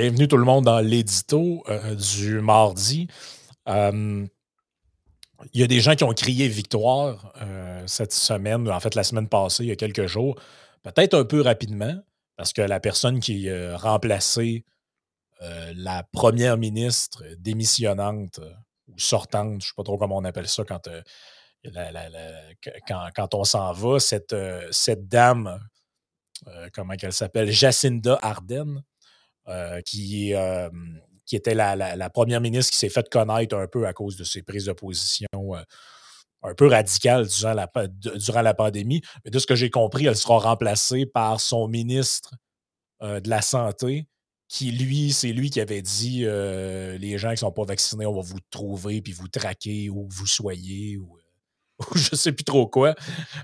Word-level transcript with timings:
bienvenue 0.00 0.28
tout 0.28 0.38
le 0.38 0.44
monde 0.44 0.64
dans 0.64 0.80
l'édito 0.80 1.62
euh, 1.68 1.94
du 1.94 2.40
mardi. 2.40 3.06
Euh, 3.68 4.26
il 5.52 5.60
y 5.60 5.62
a 5.62 5.66
des 5.66 5.80
gens 5.80 5.94
qui 5.94 6.04
ont 6.04 6.14
crié 6.14 6.48
victoire 6.48 7.34
euh, 7.42 7.82
cette 7.86 8.14
semaine, 8.14 8.66
en 8.70 8.80
fait 8.80 8.94
la 8.94 9.04
semaine 9.04 9.28
passée, 9.28 9.64
il 9.64 9.68
y 9.68 9.72
a 9.72 9.76
quelques 9.76 10.06
jours, 10.06 10.40
peut-être 10.82 11.12
un 11.12 11.26
peu 11.26 11.42
rapidement, 11.42 12.00
parce 12.36 12.54
que 12.54 12.62
la 12.62 12.80
personne 12.80 13.20
qui 13.20 13.50
a 13.50 13.76
remplacé 13.76 14.64
la 15.74 16.02
première 16.12 16.56
ministre 16.56 17.22
démissionnante 17.38 18.40
ou 18.88 18.98
sortante, 18.98 19.50
je 19.50 19.54
ne 19.54 19.60
sais 19.60 19.72
pas 19.76 19.82
trop 19.82 19.98
comment 19.98 20.16
on 20.16 20.24
appelle 20.24 20.48
ça 20.48 20.64
quand, 20.64 20.88
quand, 23.14 23.34
on 23.34 23.44
s'en 23.44 23.72
va, 23.72 23.98
cette, 24.00 24.34
cette 24.70 25.08
dame, 25.08 25.60
comment 26.72 26.94
elle 27.02 27.12
s'appelle, 27.12 27.50
Jacinda 27.50 28.18
Arden, 28.22 28.82
euh, 29.50 29.80
qui, 29.82 30.32
euh, 30.34 30.70
qui 31.26 31.34
était 31.34 31.54
la, 31.54 32.10
première 32.10 32.40
ministre 32.40 32.70
qui 32.70 32.78
s'est 32.78 32.88
fait 32.88 33.08
connaître 33.08 33.56
un 33.56 33.66
peu 33.66 33.84
à 33.84 33.92
cause 33.92 34.16
de 34.16 34.22
ses 34.22 34.42
prises 34.42 34.66
de 34.66 34.72
position 34.72 35.26
euh, 35.34 35.60
un 36.42 36.54
peu 36.54 36.68
radicales 36.68 37.26
durant 37.26 37.54
la, 37.54 37.68
durant 38.16 38.42
la 38.42 38.54
pandémie. 38.54 39.02
Mais 39.24 39.32
de 39.32 39.38
ce 39.40 39.46
que 39.46 39.56
j'ai 39.56 39.68
compris, 39.68 40.06
elle 40.06 40.16
sera 40.16 40.38
remplacée 40.38 41.04
par 41.04 41.40
son 41.40 41.66
ministre 41.66 42.30
de 43.02 43.28
la 43.30 43.40
Santé, 43.40 44.06
qui, 44.46 44.72
lui, 44.72 45.12
c'est 45.12 45.32
lui 45.32 45.50
qui 45.50 45.60
avait 45.60 45.82
dit 45.82 46.20
les 46.20 47.18
gens 47.18 47.28
qui 47.28 47.34
ne 47.34 47.38
sont 47.38 47.52
pas 47.52 47.64
vaccinés, 47.64 48.06
on 48.06 48.14
va 48.14 48.22
vous 48.22 48.38
trouver 48.50 49.02
puis 49.02 49.12
vous 49.12 49.28
traquer 49.28 49.90
où 49.90 50.06
vous 50.08 50.26
soyez. 50.26 50.98
Ou 51.90 51.98
je 51.98 52.14
sais 52.14 52.32
plus 52.32 52.44
trop 52.44 52.66
quoi. 52.66 52.94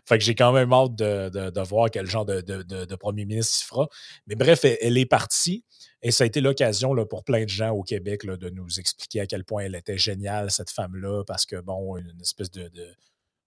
Fait 0.07 0.19
que 0.19 0.25
j'ai 0.25 0.35
quand 0.35 0.53
même 0.53 0.73
hâte 0.73 0.95
de, 0.95 1.61
voir 1.63 1.91
quel 1.91 2.07
genre 2.07 2.25
de, 2.25 2.95
premier 2.97 3.25
ministre 3.25 3.59
il 3.63 3.67
fera. 3.67 3.89
Mais 4.27 4.35
bref, 4.35 4.65
elle, 4.65 4.99
est 4.99 5.07
partie 5.07 5.65
et 6.03 6.11
ça 6.11 6.25
a 6.25 6.27
été 6.27 6.41
l'occasion 6.41 6.95
pour 7.07 7.25
plein 7.25 7.45
de 7.45 7.49
gens 7.49 7.71
au 7.71 7.83
Québec 7.83 8.25
là, 8.25 8.37
de 8.37 8.51
nous 8.51 8.79
expliquer 8.79 9.21
à 9.21 9.27
quel 9.27 9.45
point 9.45 9.65
elle 9.65 9.75
était 9.75 9.99
géniale, 9.99 10.51
cette 10.51 10.71
femme-là, 10.71 11.25
parce 11.27 11.47
que, 11.47 11.61
bon, 11.61 11.97
une 11.97 12.21
espèce 12.21 12.51
de, 12.51 12.71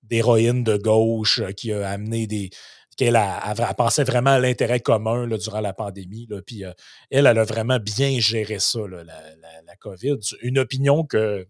d'héroïne 0.03 0.63
de 0.63 0.77
gauche 0.77 1.39
euh, 1.39 1.51
qui 1.51 1.71
a 1.71 1.89
amené 1.89 2.27
des. 2.27 2.49
qu'elle 2.97 3.15
a, 3.15 3.73
pensé 3.77 4.03
vraiment 4.03 4.31
à 4.31 4.39
l'intérêt 4.39 4.79
commun 4.79 5.25
là, 5.25 5.37
durant 5.37 5.61
la 5.61 5.73
pandémie. 5.73 6.27
Là, 6.29 6.41
puis 6.41 6.65
euh, 6.65 6.71
elle, 7.11 7.27
elle 7.27 7.37
a 7.37 7.43
vraiment 7.43 7.79
bien 7.79 8.19
géré 8.19 8.59
ça, 8.59 8.79
la, 8.87 9.03
la, 9.03 9.75
COVID. 9.79 10.17
Une 10.41 10.59
opinion 10.59 11.03
que, 11.05 11.47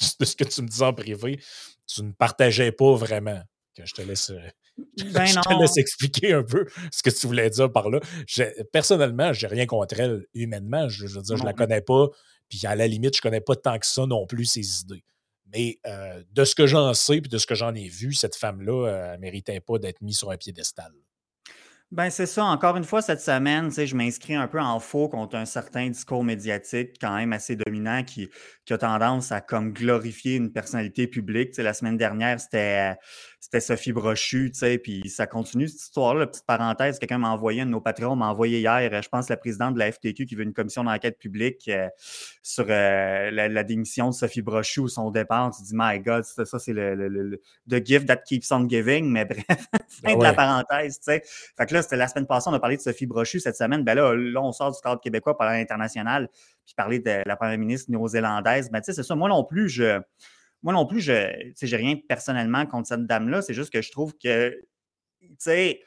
de 0.20 0.24
ce 0.24 0.36
que 0.36 0.44
tu 0.44 0.62
me 0.62 0.68
dis 0.68 0.82
en 0.82 0.92
privé, 0.92 1.40
tu 1.88 2.02
ne 2.02 2.12
partageais 2.12 2.72
pas 2.72 2.94
vraiment. 2.94 3.40
Que 3.76 3.86
je 3.86 3.94
te 3.94 4.02
laisse, 4.02 4.30
euh, 4.30 4.40
ben 5.12 5.24
je 5.24 5.40
te 5.40 5.60
laisse 5.60 5.76
expliquer 5.76 6.32
un 6.34 6.42
peu 6.42 6.66
ce 6.92 7.02
que 7.02 7.10
tu 7.10 7.26
voulais 7.26 7.48
dire 7.50 7.70
par 7.72 7.90
là. 7.90 8.00
personnellement, 8.72 9.32
je 9.32 9.46
n'ai 9.46 9.52
rien 9.52 9.66
contre 9.66 9.98
elle 10.00 10.26
humainement. 10.34 10.88
Je, 10.88 11.06
veux 11.06 11.22
dire, 11.22 11.36
je 11.36 11.42
ne 11.42 11.46
la 11.46 11.52
connais 11.54 11.80
pas. 11.80 12.08
Puis 12.48 12.66
à 12.66 12.74
la 12.74 12.86
limite, 12.86 13.14
je 13.14 13.20
ne 13.20 13.22
connais 13.22 13.40
pas 13.40 13.56
tant 13.56 13.78
que 13.78 13.86
ça 13.86 14.06
non 14.06 14.26
plus 14.26 14.46
ses 14.46 14.80
idées. 14.80 15.04
Mais 15.52 15.78
euh, 15.86 16.22
de 16.32 16.44
ce 16.44 16.54
que 16.54 16.66
j'en 16.66 16.92
sais 16.94 17.18
et 17.18 17.20
de 17.20 17.38
ce 17.38 17.46
que 17.46 17.54
j'en 17.54 17.74
ai 17.74 17.88
vu, 17.88 18.12
cette 18.12 18.36
femme-là 18.36 18.88
euh, 18.88 19.12
ne 19.16 19.20
méritait 19.20 19.60
pas 19.60 19.78
d'être 19.78 20.02
mise 20.02 20.18
sur 20.18 20.30
un 20.30 20.36
piédestal. 20.36 20.92
Ben, 21.90 22.10
c'est 22.10 22.26
ça. 22.26 22.44
Encore 22.44 22.76
une 22.76 22.84
fois, 22.84 23.00
cette 23.00 23.22
semaine, 23.22 23.70
je 23.70 23.96
m'inscris 23.96 24.34
un 24.34 24.46
peu 24.46 24.60
en 24.60 24.78
faux 24.78 25.08
contre 25.08 25.36
un 25.36 25.46
certain 25.46 25.88
discours 25.88 26.22
médiatique 26.22 26.96
quand 27.00 27.16
même 27.16 27.32
assez 27.32 27.56
dominant 27.56 28.04
qui, 28.04 28.28
qui 28.66 28.74
a 28.74 28.78
tendance 28.78 29.32
à 29.32 29.40
comme 29.40 29.72
glorifier 29.72 30.36
une 30.36 30.52
personnalité 30.52 31.06
publique. 31.06 31.56
la 31.56 31.72
semaine 31.72 31.96
dernière, 31.96 32.38
c'était 32.40 32.94
c'était 33.40 33.60
Sophie 33.60 33.92
Brochu, 33.92 34.50
tu 34.50 34.58
sais, 34.58 34.78
puis 34.78 35.08
ça 35.08 35.26
continue 35.26 35.68
cette 35.68 35.80
histoire-là. 35.80 36.26
Petite 36.26 36.44
parenthèse, 36.44 36.98
quelqu'un 36.98 37.18
m'a 37.18 37.30
envoyé, 37.30 37.60
un 37.60 37.66
de 37.66 37.70
nos 37.70 37.80
patrons 37.80 38.16
m'a 38.16 38.28
envoyé 38.28 38.58
hier, 38.58 39.02
je 39.02 39.08
pense, 39.08 39.28
la 39.28 39.36
présidente 39.36 39.74
de 39.74 39.78
la 39.78 39.92
FTQ 39.92 40.26
qui 40.26 40.34
veut 40.34 40.42
une 40.42 40.52
commission 40.52 40.82
d'enquête 40.82 41.18
publique 41.18 41.68
euh, 41.68 41.88
sur 42.42 42.66
euh, 42.68 43.30
la, 43.30 43.64
démission 43.64 44.08
de 44.08 44.14
Sophie 44.14 44.42
Brochu 44.42 44.80
ou 44.80 44.88
son 44.88 45.10
départ. 45.12 45.50
Tu 45.56 45.62
dis, 45.62 45.72
my 45.72 46.00
God, 46.00 46.24
ça, 46.24 46.58
c'est 46.58 46.72
le, 46.72 46.94
le, 46.96 47.40
the 47.68 47.84
gift 47.84 48.06
that 48.06 48.22
keeps 48.26 48.50
on 48.50 48.68
giving, 48.68 49.08
mais 49.08 49.24
bref, 49.24 49.44
fin 49.88 50.16
de 50.16 50.22
la 50.22 50.32
parenthèse, 50.32 50.98
tu 50.98 51.04
sais. 51.04 51.22
Fait 51.56 51.66
que 51.66 51.74
là, 51.74 51.82
c'était 51.82 51.96
la 51.96 52.08
semaine 52.08 52.26
passée, 52.26 52.50
on 52.50 52.54
a 52.54 52.60
parlé 52.60 52.76
de 52.76 52.82
Sophie 52.82 53.06
Brochu 53.06 53.38
cette 53.38 53.56
semaine. 53.56 53.84
Ben 53.84 53.94
là, 53.94 54.14
là, 54.14 54.42
on 54.42 54.50
sort 54.50 54.72
du 54.72 54.80
cadre 54.80 55.00
québécois 55.00 55.38
par 55.38 55.48
l'international, 55.50 56.28
puis 56.66 56.74
parler 56.76 56.98
de 56.98 57.22
la 57.24 57.36
première 57.36 57.58
ministre 57.58 57.90
néo-zélandaise. 57.92 58.68
Ben, 58.70 58.80
tu 58.80 58.86
sais, 58.86 58.92
c'est 58.94 59.04
ça. 59.04 59.14
Moi 59.14 59.28
non 59.28 59.44
plus, 59.44 59.68
je 59.68 60.00
moi 60.62 60.72
non 60.72 60.86
plus, 60.86 61.00
je 61.00 61.12
n'ai 61.12 61.76
rien 61.76 61.96
personnellement 62.08 62.66
contre 62.66 62.88
cette 62.88 63.06
dame-là. 63.06 63.42
C'est 63.42 63.54
juste 63.54 63.72
que 63.72 63.82
je 63.82 63.90
trouve 63.90 64.14
que, 64.16 64.58
tu 65.20 65.28
sais, 65.38 65.80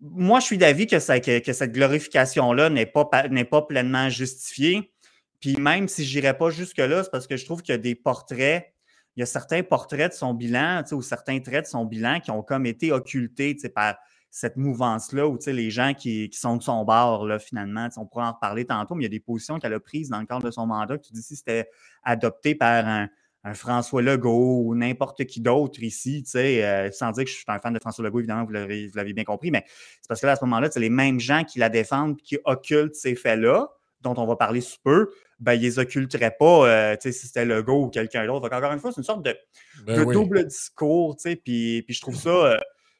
moi, 0.00 0.40
je 0.40 0.44
suis 0.44 0.58
d'avis 0.58 0.86
que, 0.86 1.38
que, 1.38 1.52
cette 1.52 1.72
glorification-là 1.72 2.70
n'est 2.70 2.86
pas, 2.86 3.04
pas 3.04 3.62
pleinement 3.62 4.08
justifiée. 4.08 4.92
Puis 5.40 5.56
même 5.56 5.88
si 5.88 6.04
je 6.04 6.18
n'irais 6.18 6.36
pas 6.36 6.50
jusque-là, 6.50 7.04
c'est 7.04 7.10
parce 7.10 7.26
que 7.26 7.36
je 7.36 7.44
trouve 7.44 7.62
qu'il 7.62 7.72
y 7.72 7.74
a 7.74 7.78
des 7.78 7.94
portraits, 7.94 8.72
il 9.16 9.20
y 9.20 9.22
a 9.22 9.26
certains 9.26 9.62
portraits 9.62 10.12
de 10.12 10.16
son 10.16 10.34
bilan, 10.34 10.82
ou 10.92 11.02
certains 11.02 11.40
traits 11.40 11.64
de 11.64 11.70
son 11.70 11.84
bilan 11.84 12.20
qui 12.20 12.30
ont 12.30 12.42
comme 12.42 12.66
été 12.66 12.92
occultés 12.92 13.56
par 13.74 13.96
cette 14.30 14.56
mouvance-là, 14.58 15.26
ou 15.26 15.38
les 15.46 15.70
gens 15.70 15.94
qui, 15.94 16.30
sont 16.32 16.58
de 16.58 16.62
son 16.62 16.84
bord, 16.84 17.26
là, 17.26 17.38
finalement. 17.38 17.88
On 17.96 18.04
pourra 18.04 18.28
en 18.28 18.32
reparler 18.34 18.66
tantôt, 18.66 18.94
mais 18.94 19.04
il 19.04 19.06
y 19.06 19.06
a 19.06 19.10
des 19.10 19.20
positions 19.20 19.58
qu'elle 19.58 19.72
a 19.72 19.80
prises 19.80 20.10
dans 20.10 20.20
le 20.20 20.26
cadre 20.26 20.44
de 20.44 20.50
son 20.50 20.66
mandat. 20.66 20.98
Tu 20.98 21.12
dis 21.12 21.22
si 21.22 21.36
c'était 21.36 21.70
adopté 22.02 22.54
par 22.54 22.86
un, 22.86 23.08
un 23.46 23.54
François 23.54 24.02
Legault 24.02 24.62
ou 24.64 24.74
n'importe 24.74 25.24
qui 25.24 25.40
d'autre 25.40 25.80
ici, 25.80 26.24
tu 26.24 26.30
sais, 26.32 26.64
euh, 26.64 26.90
sans 26.90 27.12
dire 27.12 27.24
que 27.24 27.30
je 27.30 27.36
suis 27.36 27.44
un 27.46 27.60
fan 27.60 27.72
de 27.72 27.78
François 27.78 28.04
Legault, 28.04 28.18
évidemment, 28.18 28.44
vous 28.44 28.52
l'avez 28.52 29.12
bien 29.12 29.22
compris, 29.22 29.52
mais 29.52 29.64
c'est 30.02 30.08
parce 30.08 30.20
que 30.20 30.26
là, 30.26 30.32
à 30.32 30.36
ce 30.36 30.44
moment-là, 30.44 30.68
c'est 30.68 30.80
les 30.80 30.90
mêmes 30.90 31.20
gens 31.20 31.44
qui 31.44 31.60
la 31.60 31.68
défendent 31.68 32.16
et 32.18 32.22
qui 32.22 32.38
occultent 32.44 32.96
ces 32.96 33.14
faits-là, 33.14 33.68
dont 34.00 34.14
on 34.16 34.26
va 34.26 34.34
parler 34.34 34.60
sous 34.60 34.78
peu, 34.82 35.10
ben, 35.38 35.54
ils 35.54 35.62
les 35.62 35.78
occulteraient 35.78 36.34
pas, 36.36 36.68
euh, 36.68 36.96
tu 36.96 37.02
sais, 37.02 37.12
si 37.12 37.28
c'était 37.28 37.44
Legault 37.44 37.84
ou 37.84 37.88
quelqu'un 37.88 38.26
d'autre. 38.26 38.52
Encore 38.52 38.72
une 38.72 38.80
fois, 38.80 38.90
c'est 38.90 39.00
une 39.00 39.04
sorte 39.04 39.24
de, 39.24 39.36
ben 39.84 40.04
double 40.10 40.44
discours, 40.46 41.14
tu 41.14 41.30
sais, 41.30 41.36
puis, 41.36 41.82
puis 41.82 41.94
je 41.94 42.00
trouve 42.00 42.16
ça... 42.16 42.30
Euh, 42.30 42.58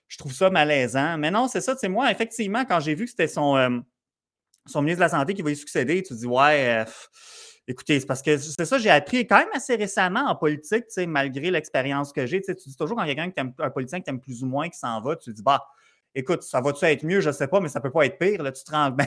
je 0.08 0.18
trouve 0.18 0.32
ça 0.32 0.50
malaisant. 0.50 1.18
Mais 1.18 1.32
non, 1.32 1.48
c'est 1.48 1.60
ça, 1.60 1.74
tu 1.74 1.80
sais, 1.80 1.88
moi, 1.88 2.12
effectivement, 2.12 2.64
quand 2.64 2.78
j'ai 2.78 2.94
vu 2.94 3.06
que 3.06 3.10
c'était 3.10 3.26
son, 3.26 3.82
son 4.64 4.80
ministre 4.80 5.00
de 5.00 5.04
la 5.04 5.08
Santé 5.08 5.34
qui 5.34 5.42
va 5.42 5.50
y 5.50 5.56
succéder, 5.56 6.00
tu 6.04 6.14
te 6.14 6.20
dis, 6.20 6.26
ouais, 6.26 6.84
Écoutez, 7.68 7.98
c'est 7.98 8.06
parce 8.06 8.22
que 8.22 8.36
c'est 8.38 8.64
ça, 8.64 8.78
j'ai 8.78 8.90
appris 8.90 9.26
quand 9.26 9.38
même 9.38 9.48
assez 9.52 9.74
récemment 9.74 10.24
en 10.26 10.36
politique, 10.36 10.84
malgré 11.08 11.50
l'expérience 11.50 12.12
que 12.12 12.24
j'ai. 12.24 12.40
Tu 12.40 12.54
dis 12.54 12.76
toujours 12.76 12.96
quand 12.96 13.04
quelqu'un 13.04 13.30
qui 13.30 13.40
un 13.40 13.70
politicien 13.70 13.98
qui 13.98 14.04
t'aime 14.04 14.20
plus 14.20 14.44
ou 14.44 14.46
moins 14.46 14.68
qui 14.68 14.78
s'en 14.78 15.00
va, 15.00 15.16
tu 15.16 15.32
dis 15.32 15.42
bah, 15.42 15.66
écoute, 16.14 16.44
ça 16.44 16.60
va-tu 16.60 16.84
être 16.84 17.04
mieux, 17.04 17.20
je 17.20 17.28
ne 17.28 17.34
sais 17.34 17.48
pas, 17.48 17.58
mais 17.58 17.68
ça 17.68 17.80
ne 17.80 17.82
peut 17.82 17.90
pas 17.90 18.06
être 18.06 18.18
pire. 18.18 18.42
Là, 18.42 18.52
tu 18.52 18.62
te 18.62 18.70
rends 18.70 18.90
bien. 18.92 19.06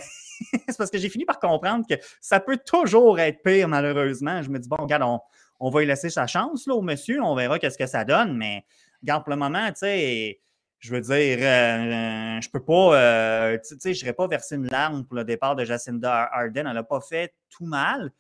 c'est 0.68 0.78
parce 0.78 0.92
que 0.92 0.98
j'ai 0.98 1.08
fini 1.08 1.24
par 1.24 1.40
comprendre 1.40 1.86
que 1.90 1.96
ça 2.20 2.42
peut 2.42 2.58
toujours 2.58 3.20
être 3.20 3.42
pire, 3.44 3.70
malheureusement. 3.70 4.44
Je 4.44 4.50
me 4.50 4.60
dis, 4.60 4.68
bon, 4.68 4.78
regarde, 4.78 5.22
on, 5.62 5.70
va 5.70 5.80
lui 5.80 5.88
laisser 5.88 6.10
sa 6.10 6.28
chance 6.28 6.68
là, 6.68 6.76
au 6.76 6.82
monsieur, 6.82 7.22
on 7.22 7.36
verra 7.36 7.60
qu'est-ce 7.60 7.78
que 7.78 7.88
ça 7.88 8.04
donne, 8.04 8.36
mais 8.36 8.66
regarde, 9.02 9.24
pour 9.24 9.32
le 9.32 9.38
moment, 9.38 9.68
tu 9.70 9.80
sais 9.80 10.40
je 10.80 10.96
veux 10.96 11.02
dire, 11.02 11.40
euh, 11.42 12.40
je 12.42 12.50
peux 12.50 12.64
pas, 12.64 12.96
euh, 12.98 13.58
tu 13.58 13.78
sais, 13.78 13.94
je 13.94 14.02
n'irai 14.02 14.14
pas 14.14 14.28
verser 14.28 14.56
une 14.56 14.68
larme 14.68 15.06
pour 15.06 15.18
le 15.18 15.26
départ 15.26 15.56
de 15.56 15.66
Jacinda 15.66 16.30
Arden. 16.32 16.68
Elle 16.68 16.74
n'a 16.74 16.84
pas 16.84 17.02
fait 17.02 17.34
tout 17.50 17.66
mal 17.66 18.12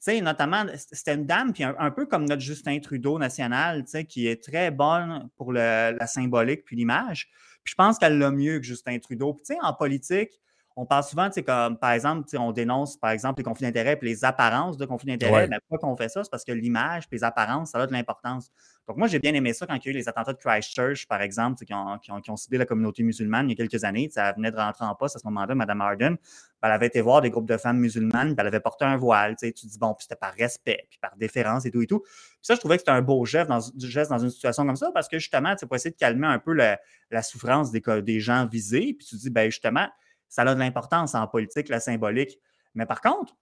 sais, 0.00 0.20
notamment, 0.20 0.64
c'était 0.74 1.14
une 1.14 1.26
dame, 1.26 1.52
puis 1.52 1.64
un, 1.64 1.90
peu 1.90 2.06
comme 2.06 2.24
notre 2.24 2.42
Justin 2.42 2.78
Trudeau 2.80 3.18
national, 3.18 3.84
qui 4.08 4.26
est 4.26 4.42
très 4.42 4.70
bonne 4.70 5.28
pour 5.36 5.52
la 5.52 6.06
symbolique 6.06 6.64
puis 6.64 6.76
l'image. 6.76 7.28
Puis 7.64 7.72
je 7.72 7.74
pense 7.74 7.98
qu'elle 7.98 8.18
l'a 8.18 8.30
mieux 8.30 8.58
que 8.58 8.64
Justin 8.64 8.98
Trudeau. 8.98 9.34
Puis 9.34 9.44
tu 9.46 9.54
sais, 9.54 9.60
en 9.62 9.72
politique, 9.74 10.40
on 10.80 10.86
parle 10.86 11.02
souvent, 11.02 11.28
comme 11.44 11.76
par 11.76 11.90
exemple, 11.90 12.28
on 12.38 12.52
dénonce 12.52 12.96
par 12.96 13.10
exemple 13.10 13.40
les 13.40 13.44
conflits 13.44 13.66
d'intérêts 13.66 13.98
et 14.00 14.04
les 14.04 14.24
apparences 14.24 14.76
de 14.76 14.86
conflits 14.86 15.08
d'intérêts. 15.08 15.48
Mais 15.48 15.58
pourquoi 15.66 15.88
qu'on 15.88 15.96
fait 15.96 16.08
ça? 16.08 16.22
C'est 16.22 16.30
parce 16.30 16.44
que 16.44 16.52
l'image 16.52 17.04
et 17.10 17.16
les 17.16 17.24
apparences, 17.24 17.70
ça 17.70 17.78
a 17.78 17.86
de 17.88 17.92
l'importance. 17.92 18.52
Donc, 18.88 18.96
moi, 18.96 19.06
j'ai 19.06 19.18
bien 19.18 19.34
aimé 19.34 19.52
ça 19.52 19.66
quand 19.66 19.74
il 19.74 19.84
y 19.84 19.88
a 19.88 19.90
eu 19.90 19.94
les 19.94 20.08
attentats 20.08 20.32
de 20.32 20.38
Christchurch, 20.38 21.06
par 21.06 21.20
exemple, 21.20 21.62
qui 21.62 21.74
ont, 21.74 22.36
ciblé 22.36 22.56
la 22.56 22.64
communauté 22.64 23.02
musulmane 23.02 23.50
il 23.50 23.52
y 23.52 23.62
a 23.62 23.68
quelques 23.68 23.84
années. 23.84 24.08
Ça 24.10 24.32
venait 24.32 24.50
de 24.50 24.56
rentrer 24.56 24.86
en 24.86 24.94
poste 24.94 25.14
à 25.16 25.18
ce 25.18 25.26
moment-là, 25.26 25.54
Mme 25.54 25.80
Arden. 25.82 26.16
Elle 26.62 26.70
avait 26.70 26.86
été 26.86 27.02
voir 27.02 27.20
des 27.20 27.28
groupes 27.28 27.46
de 27.46 27.58
femmes 27.58 27.78
musulmanes, 27.78 28.34
elle 28.36 28.46
avait 28.46 28.60
porté 28.60 28.86
un 28.86 28.96
voile. 28.96 29.36
Tu 29.36 29.52
dis, 29.52 29.78
bon, 29.78 29.92
puis 29.92 30.04
c'était 30.04 30.16
par 30.16 30.32
respect, 30.32 30.86
puis 30.88 30.98
par 31.02 31.14
déférence 31.16 31.66
et 31.66 31.70
tout 31.70 31.82
et 31.82 31.86
tout. 31.86 32.00
Puis 32.00 32.38
ça, 32.40 32.54
je 32.54 32.60
trouvais 32.60 32.76
que 32.76 32.80
c'était 32.80 32.92
un 32.92 33.02
beau 33.02 33.26
geste 33.26 33.50
dans, 33.50 33.60
geste 33.78 34.10
dans 34.10 34.18
une 34.18 34.30
situation 34.30 34.64
comme 34.64 34.76
ça, 34.76 34.90
parce 34.92 35.06
que 35.06 35.18
justement, 35.18 35.54
tu 35.54 35.66
pour 35.66 35.76
essayer 35.76 35.90
de 35.90 35.96
calmer 35.96 36.26
un 36.26 36.38
peu 36.38 36.54
la, 36.54 36.78
souffrance 37.22 37.70
des, 37.70 37.82
des 38.02 38.20
gens 38.20 38.46
visés. 38.46 38.94
Puis 38.98 39.06
tu 39.06 39.16
dis, 39.16 39.28
ben 39.28 39.50
justement, 39.50 39.86
ça 40.28 40.42
a 40.42 40.54
de 40.54 40.58
l'importance 40.58 41.14
en 41.14 41.26
politique, 41.26 41.68
la 41.68 41.80
symbolique. 41.80 42.38
Mais 42.74 42.86
par 42.86 43.02
contre, 43.02 43.34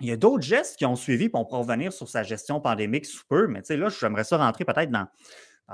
il 0.00 0.08
y 0.08 0.12
a 0.12 0.16
d'autres 0.16 0.44
gestes 0.44 0.76
qui 0.76 0.86
ont 0.86 0.96
suivi, 0.96 1.28
puis 1.28 1.40
on 1.40 1.44
pourra 1.44 1.58
revenir 1.58 1.92
sur 1.92 2.08
sa 2.08 2.22
gestion 2.22 2.60
pandémique 2.60 3.06
sous 3.06 3.24
peu. 3.28 3.46
Mais 3.48 3.62
tu 3.62 3.68
sais, 3.68 3.76
là, 3.76 3.88
j'aimerais 3.88 4.24
ça 4.24 4.36
rentrer 4.36 4.64
peut-être 4.64 4.90
dans, 4.90 5.06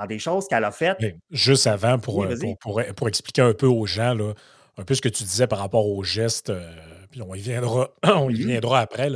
des 0.09 0.19
choses 0.19 0.49
qu'elle 0.49 0.65
a 0.65 0.73
faites. 0.73 0.99
juste 1.31 1.67
avant, 1.67 1.99
pour, 1.99 2.25
euh, 2.25 2.35
pour, 2.97 3.09
expliquer 3.09 3.43
un 3.43 3.55
peu 3.55 3.67
aux 3.67 3.87
gens, 3.87 4.15
là, 4.15 4.33
un 4.77 4.85
peu 4.85 4.95
ce 4.95 5.01
que 5.01 5.09
tu 5.09 5.25
disais 5.25 5.47
par 5.47 5.59
rapport 5.59 5.87
aux 5.87 6.03
gestes, 6.03 6.51
euh, 6.51 6.73
puis 7.11 7.23
on 7.23 7.35
y 7.35 7.41
viendra, 7.41 7.91
on 8.05 8.31
y 8.31 8.45
viendra 8.45 8.81
après. 8.81 9.11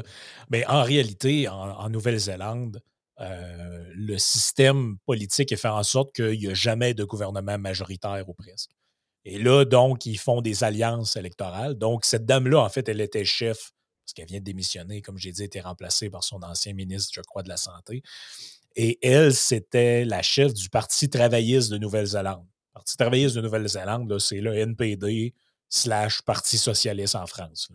Mais 0.51 0.65
en 0.67 0.83
réalité, 0.83 1.49
en, 1.49 1.89
Nouvelle-Zélande, 1.89 2.81
euh, 3.21 3.85
le 3.95 4.19
système 4.19 4.99
politique 5.05 5.51
est 5.51 5.57
fait 5.57 5.69
en 5.69 5.83
sorte 5.83 6.15
qu'il 6.15 6.39
n'y 6.39 6.47
a 6.47 6.55
jamais 6.55 6.95
de 6.95 7.03
gouvernement 7.03 7.59
majoritaire 7.59 8.29
ou 8.29 8.35
presque. 8.35 8.71
Et 9.25 9.39
là, 9.39 9.65
donc, 9.65 10.07
ils 10.07 10.19
font 10.19 10.41
des 10.41 10.63
alliances 10.63 11.17
électorales. 11.17 11.75
Donc, 11.75 12.05
cette 12.05 12.25
dame-là, 12.25 12.61
en 12.61 12.69
fait, 12.69 12.89
elle 12.89 13.01
était 13.01 13.25
chef. 13.25 13.73
Parce 14.09 14.15
qu'elle 14.15 14.27
vient 14.27 14.41
de 14.41 14.45
démissionner, 14.45 15.03
comme 15.03 15.19
j'ai 15.19 15.33
dit, 15.33 15.43
été 15.43 15.61
remplacée 15.61 16.09
par 16.09 16.25
son 16.25 16.43
ancien 16.43 16.73
ministre, 16.73 17.13
je 17.15 17.21
crois, 17.21 17.43
de 17.43 17.51
la 17.51 17.59
Santé. 17.59 18.03
Et 18.75 18.99
elle, 19.07 19.35
c'était 19.35 20.07
la 20.07 20.23
chef 20.23 20.55
du 20.55 20.71
Parti 20.71 21.11
travailliste 21.11 21.71
de 21.71 21.77
Nouvelle-Zélande. 21.77 22.47
Parti 22.73 22.97
travailliste 22.97 23.37
de 23.37 23.43
Nouvelle-Zélande, 23.43 24.19
c'est 24.19 24.41
le 24.41 24.57
NPD 24.57 25.35
slash 25.69 26.23
Parti 26.23 26.57
socialiste 26.57 27.17
en 27.17 27.27
France. 27.27 27.69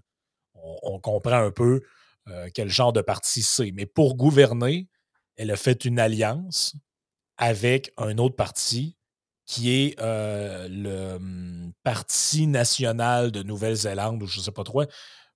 On, 0.56 1.00
comprend 1.00 1.35
un 1.35 1.51
peu 1.51 1.81
euh, 2.30 2.50
quel 2.51 2.69
genre 2.69 2.94
de 2.94 3.01
parti 3.01 3.44
c'est. 3.44 3.71
Mais 3.71 3.86
pour 3.86 4.15
gouverner, 4.15 4.88
elle 5.36 5.51
a 5.51 5.56
fait 5.56 5.86
une 5.86 6.00
alliance 6.00 6.75
avec 7.38 7.94
un 7.97 8.18
autre 8.18 8.36
parti 8.36 8.97
qui 9.45 9.71
est 9.71 10.00
euh, 10.00 10.68
le 10.68 11.15
hum, 11.15 11.74
Parti 11.83 12.47
national 12.47 13.31
de 13.31 13.44
Nouvelle-Zélande, 13.44 14.24
ou 14.24 14.25
je 14.25 14.39
ne 14.39 14.44
sais 14.45 14.51
pas 14.51 14.63
trop. 14.63 14.83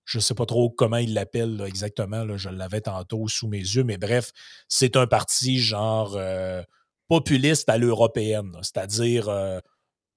Je 0.08 0.18
ne 0.18 0.22
sais 0.22 0.34
pas 0.34 0.46
trop 0.46 0.70
comment 0.70 0.98
il 0.98 1.14
l'appelle 1.14 1.62
exactement. 1.68 2.24
Là, 2.24 2.38
je 2.38 2.50
l'avais 2.50 2.82
tantôt 2.82 3.28
sous 3.28 3.48
mes 3.48 3.60
yeux, 3.60 3.84
mais 3.84 3.98
bref, 3.98 4.32
c'est 4.68 4.96
un 4.96 5.06
parti 5.06 5.60
genre 5.60 6.16
euh, 6.16 6.64
populiste 7.08 7.70
à 7.70 7.78
l'européenne, 7.78 8.52
c'est-à-dire 8.64 9.30
euh, 9.30 9.60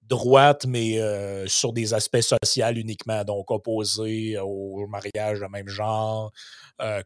droite, 0.03 0.65
mais 0.67 0.99
sur 1.47 1.73
des 1.73 1.93
aspects 1.95 2.21
sociaux 2.21 2.73
uniquement, 2.75 3.23
donc 3.25 3.51
opposé 3.51 4.39
au 4.39 4.87
mariage 4.89 5.41
de 5.41 5.47
même 5.47 5.69
genre, 5.69 6.33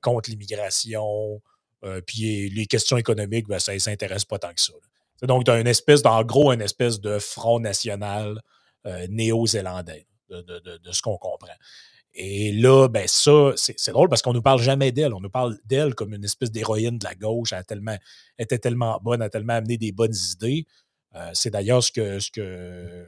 contre 0.01 0.31
l'immigration, 0.31 1.43
puis 2.07 2.49
les 2.49 2.65
questions 2.65 2.97
économiques, 2.97 3.47
ben, 3.47 3.59
ça 3.59 3.75
ne 3.75 3.79
s'intéresse 3.79 4.25
pas 4.25 4.39
tant 4.39 4.55
que 4.55 4.61
ça. 4.61 4.73
Donc, 5.23 5.45
tu 5.45 5.51
as 5.51 5.61
une 5.61 5.67
espèce, 5.67 6.05
en 6.05 6.23
gros, 6.23 6.53
une 6.53 6.61
espèce 6.61 7.01
de 7.01 7.19
front 7.19 7.61
national 7.61 8.41
euh, 8.87 9.07
néo-zélandais, 9.09 10.07
de, 10.29 10.93
ce 10.93 11.03
qu'on 11.03 11.17
comprend. 11.17 11.55
Et 12.15 12.53
là, 12.53 12.89
ben 12.89 13.09
ça, 13.09 13.53
c'est 13.57 13.91
drôle 13.91 14.09
parce 14.09 14.23
qu'on 14.23 14.31
ne 14.31 14.37
nous 14.37 14.43
parle 14.43 14.61
jamais 14.61 14.93
d'elle. 14.93 15.13
On 15.15 15.21
nous 15.21 15.31
parle 15.31 15.59
d'elle 15.65 15.95
comme 15.95 16.15
une 16.15 16.25
espèce 16.25 16.53
d'héroïne 16.53 16.99
de 16.99 17.05
la 17.05 17.15
gauche. 17.15 17.53
Elle, 17.53 17.65
tellement, 17.65 17.97
était 18.39 18.59
tellement 18.59 19.01
bonne, 19.03 19.21
elle 19.21 19.27
a 19.27 19.31
tellement 19.31 19.55
amené 19.55 19.77
des 19.77 19.91
bonnes 19.91 20.15
idées. 20.33 20.65
Euh, 21.17 21.31
c'est 21.33 21.51
d'ailleurs 21.51 21.83
ce 21.83 21.91
que, 21.91 22.21
ce 22.21 22.31
que 22.31 23.07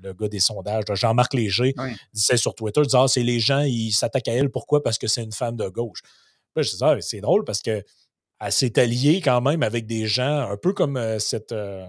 le 0.00 0.12
gars 0.14 0.28
des 0.28 0.40
sondages, 0.40 0.84
Jean-Marc 0.94 1.34
Léger, 1.34 1.74
disait 2.12 2.36
sur 2.36 2.54
Twitter, 2.54 2.82
disait, 2.82 2.98
ah, 2.98 3.08
c'est 3.08 3.22
les 3.22 3.40
gens, 3.40 3.60
ils 3.60 3.92
s'attaquent 3.92 4.28
à 4.28 4.32
elle. 4.32 4.50
Pourquoi? 4.50 4.82
Parce 4.82 4.98
que 4.98 5.08
c'est 5.08 5.22
une 5.22 5.32
femme 5.32 5.56
de 5.56 5.68
gauche. 5.68 6.00
je 6.56 6.62
disais, 6.62 6.84
ah, 6.84 6.96
c'est 7.00 7.20
drôle 7.20 7.44
parce 7.44 7.62
que 7.62 7.82
elle 8.40 8.52
s'est 8.52 8.78
alliée 8.78 9.20
quand 9.20 9.42
même 9.42 9.62
avec 9.62 9.86
des 9.86 10.06
gens, 10.06 10.50
un 10.50 10.56
peu 10.56 10.72
comme 10.72 10.96
euh, 10.96 11.18
cette. 11.18 11.52
Euh, 11.52 11.86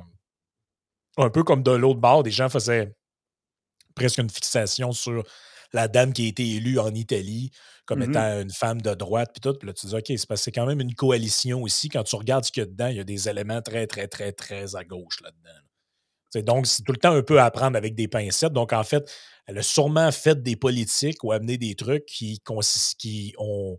un 1.18 1.30
peu 1.30 1.44
comme 1.44 1.64
de 1.64 1.72
l'autre 1.72 2.00
bord, 2.00 2.24
des 2.24 2.32
gens 2.32 2.50
faisaient 2.50 2.94
presque 3.96 4.18
une 4.18 4.30
fixation 4.30 4.92
sur 4.92 5.24
la 5.74 5.88
dame 5.88 6.14
qui 6.14 6.26
a 6.26 6.28
été 6.28 6.48
élue 6.56 6.80
en 6.80 6.94
Italie 6.94 7.52
comme 7.86 8.00
mmh 8.00 8.10
étant 8.12 8.42
une 8.42 8.52
femme 8.52 8.82
de 8.82 8.94
droite, 8.94 9.32
puis 9.34 9.42
tout. 9.42 9.58
Puis 9.58 9.68
là, 9.68 9.74
tu 9.74 9.86
dis, 9.86 9.96
OK, 9.96 10.04
c'est 10.08 10.28
parce 10.28 10.42
que 10.42 10.46
c'est 10.46 10.52
quand 10.52 10.66
même 10.66 10.80
une 10.80 10.96
coalition 10.96 11.62
aussi. 11.62 11.90
Quand 11.90 12.04
tu 12.04 12.16
regardes 12.16 12.46
ce 12.46 12.52
qu'il 12.52 12.62
y 12.62 12.66
a 12.66 12.70
dedans, 12.70 12.88
il 12.88 12.98
y 12.98 13.00
a 13.00 13.04
des 13.04 13.28
éléments 13.28 13.62
très, 13.62 13.86
très, 13.86 14.08
très, 14.08 14.32
très 14.32 14.76
à 14.76 14.84
gauche 14.84 15.20
là-dedans. 15.22 16.46
Donc, 16.46 16.68
c'est 16.68 16.84
tout 16.84 16.94
le 16.94 16.98
temps 16.98 17.12
un 17.12 17.24
peu 17.24 17.42
à 17.42 17.52
prendre 17.52 17.76
avec 17.76 17.94
des 17.94 18.08
pincettes. 18.08 18.54
Donc, 18.54 18.72
en 18.72 18.84
fait, 18.86 19.12
elle 19.48 19.58
a 19.58 19.64
sûrement 19.64 20.10
fait 20.14 20.42
des 20.42 20.56
politiques 20.56 21.22
ou 21.24 21.34
amené 21.34 21.58
des 21.58 21.76
trucs 21.76 22.06
qui, 22.06 22.42
qui 22.98 23.34
ont 23.38 23.78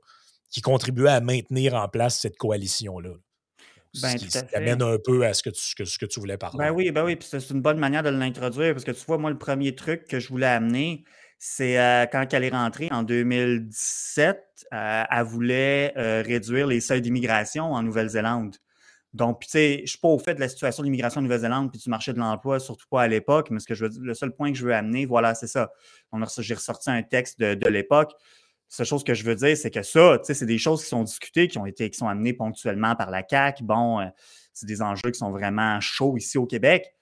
qui 0.51 0.61
contribuait 0.61 1.11
à 1.11 1.21
maintenir 1.21 1.75
en 1.75 1.89
place 1.89 2.19
cette 2.21 2.37
coalition-là. 2.37 3.15
Ben, 4.01 4.19
ce 4.19 4.27
qui, 4.27 4.55
amène 4.55 4.83
un 4.83 4.99
peu 5.03 5.27
à 5.27 5.35
ce 5.35 5.43
que 5.43 5.51
tu, 5.51 5.61
ce 5.63 5.99
que 5.99 6.07
tu 6.07 6.21
voulais 6.21 6.39
parler. 6.39 6.59
Ben 6.59 6.71
oui, 6.71 6.91
ben 6.91 7.05
oui, 7.05 7.17
puis 7.17 7.29
c'est 7.31 7.51
une 7.51 7.61
bonne 7.61 7.79
manière 7.79 8.03
de 8.03 8.11
l'introduire 8.11 8.73
parce 8.73 8.85
que 8.85 8.91
tu 8.91 9.05
vois, 9.07 9.19
moi, 9.19 9.31
le 9.31 9.39
premier 9.39 9.75
truc 9.75 10.07
que 10.07 10.21
je 10.21 10.29
voulais 10.29 10.47
amener, 10.47 11.05
c'est 11.45 11.77
euh, 11.77 12.07
quand 12.07 12.33
elle 12.35 12.45
est 12.45 12.51
rentrée 12.51 12.89
en 12.93 13.03
2017, 13.03 14.39
euh, 14.73 15.03
elle 15.11 15.25
voulait 15.25 15.93
euh, 15.97 16.23
réduire 16.25 16.69
les 16.69 16.81
seuils 16.81 17.03
d'immigration 17.03 17.73
en 17.73 17.83
Nouvelle-Zélande. 17.83 18.59
Donc, 19.13 19.41
tu 19.41 19.49
sais, 19.49 19.77
je 19.79 19.83
ne 19.83 19.87
suis 19.89 19.99
pas 19.99 20.07
au 20.07 20.21
fait 20.21 20.37
de 20.37 20.41
la 20.41 20.49
situation 20.49 20.85
de 20.85 20.85
l'immigration 20.85 21.19
en 21.19 21.23
Nouvelle-Zélande 21.25 21.73
puis 21.73 21.81
du 21.81 21.91
marché 21.91 22.13
de 22.13 22.21
l'emploi, 22.21 22.61
surtout 22.61 22.87
pas 22.89 23.03
à 23.03 23.09
l'époque, 23.09 23.51
mais 23.51 23.59
ce 23.59 23.67
que 23.67 23.75
je 23.75 23.87
le 23.87 24.15
seul 24.15 24.33
point 24.33 24.53
que 24.53 24.57
je 24.57 24.65
veux 24.65 24.73
amener, 24.73 25.05
voilà, 25.05 25.35
c'est 25.35 25.49
ça. 25.49 25.73
J'ai 26.39 26.55
ressorti 26.55 26.91
un 26.91 27.03
texte 27.03 27.41
de, 27.41 27.55
de 27.55 27.69
l'époque 27.69 28.13
seule 28.69 28.87
chose 28.87 29.05
que 29.05 29.13
je 29.13 29.25
veux 29.25 29.35
dire, 29.35 29.55
c'est 29.57 29.71
que 29.71 29.83
ça, 29.83 30.19
c'est 30.23 30.47
des 30.47 30.57
choses 30.57 30.83
qui 30.83 30.89
sont 30.89 31.03
discutées, 31.03 31.47
qui 31.49 31.59
ont 31.59 31.67
été, 31.67 31.91
qui 31.91 31.99
sont 31.99 32.09
amenées 32.09 32.33
ponctuellement 32.33 32.95
par 32.97 33.11
la 33.11 33.23
CAQ. 33.29 33.65
Bon, 33.65 34.11
c'est 34.55 34.65
des 34.65 34.81
enjeux 34.81 35.11
qui 35.11 35.19
sont 35.19 35.31
vraiment 35.31 35.79
chauds 35.81 36.17
ici 36.17 36.39
au 36.39 36.47
Québec. 36.47 36.95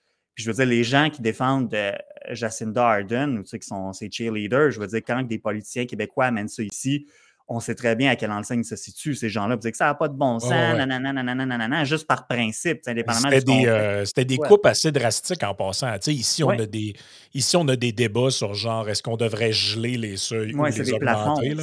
Je 0.43 0.51
veux 0.51 0.55
dire, 0.55 0.67
les 0.67 0.85
gens 0.85 1.11
qui 1.11 1.23
défendent 1.23 1.73
euh, 1.75 1.93
Jacinda 2.31 2.87
Ardern, 2.87 3.39
ou 3.39 3.43
qui 3.43 3.59
sont 3.63 3.93
ses 3.93 4.11
cheerleaders, 4.11 4.71
je 4.71 4.81
veux 4.81 4.87
dire, 4.87 5.01
quand 5.07 5.23
des 5.23 5.39
politiciens 5.39 5.87
québécois 5.87 6.27
amènent 6.27 6.49
ça 6.49 6.63
ici, 6.63 7.07
on 7.53 7.59
sait 7.59 7.75
très 7.75 7.97
bien 7.97 8.13
à 8.13 8.17
quelle 8.17 8.31
enseigne 8.31 8.63
se 8.63 8.77
situent 8.77 9.17
ces 9.17 9.29
gens-là. 9.29 9.57
Vous 9.57 9.69
que 9.69 9.77
ça 9.77 9.87
n'a 9.87 9.95
pas 9.95 10.07
de 10.07 10.15
bon 10.15 10.39
sens, 10.39 10.53
nanana, 10.53 11.85
juste 11.85 12.07
par 12.07 12.29
principe, 12.29 12.83
indépendamment 12.87 13.29
C'était 13.29 13.45
des, 13.45 13.67
euh, 13.67 14.05
des 14.17 14.37
coupes 14.37 14.65
assez 14.67 14.93
drastiques 14.93 15.43
en 15.43 15.53
passant. 15.53 15.93
ici, 16.07 16.45
on 16.45 16.51
a 16.51 16.67
des, 16.67 16.95
ici, 17.35 17.57
on 17.57 17.67
a 17.67 17.75
des 17.75 17.91
débats 17.91 18.31
sur 18.31 18.55
genre 18.55 18.89
est-ce 18.89 19.03
qu'on 19.03 19.17
devrait 19.17 19.53
geler 19.53 19.97
les 19.97 20.17
seuils 20.17 20.55
ou 20.55 20.65
les 20.65 20.93
augmenter. 20.93 21.57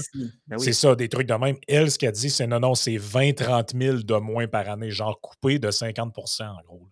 Ben 0.45 0.59
c'est 0.59 0.73
ça, 0.73 0.93
des 0.93 1.07
trucs 1.07 1.27
de 1.27 1.33
même. 1.33 1.55
Elle, 1.69 1.89
ce 1.89 1.97
qu'elle 1.97 2.11
dit, 2.11 2.29
c'est 2.29 2.47
non, 2.47 2.59
non, 2.59 2.75
c'est 2.75 2.97
20-30 2.97 3.79
000 3.81 3.97
de 3.99 4.15
moins 4.15 4.47
par 4.47 4.69
année, 4.69 4.91
genre 4.91 5.17
coupé 5.21 5.57
de 5.57 5.71
50 5.71 6.13
en 6.41 6.61
gros. 6.65 6.85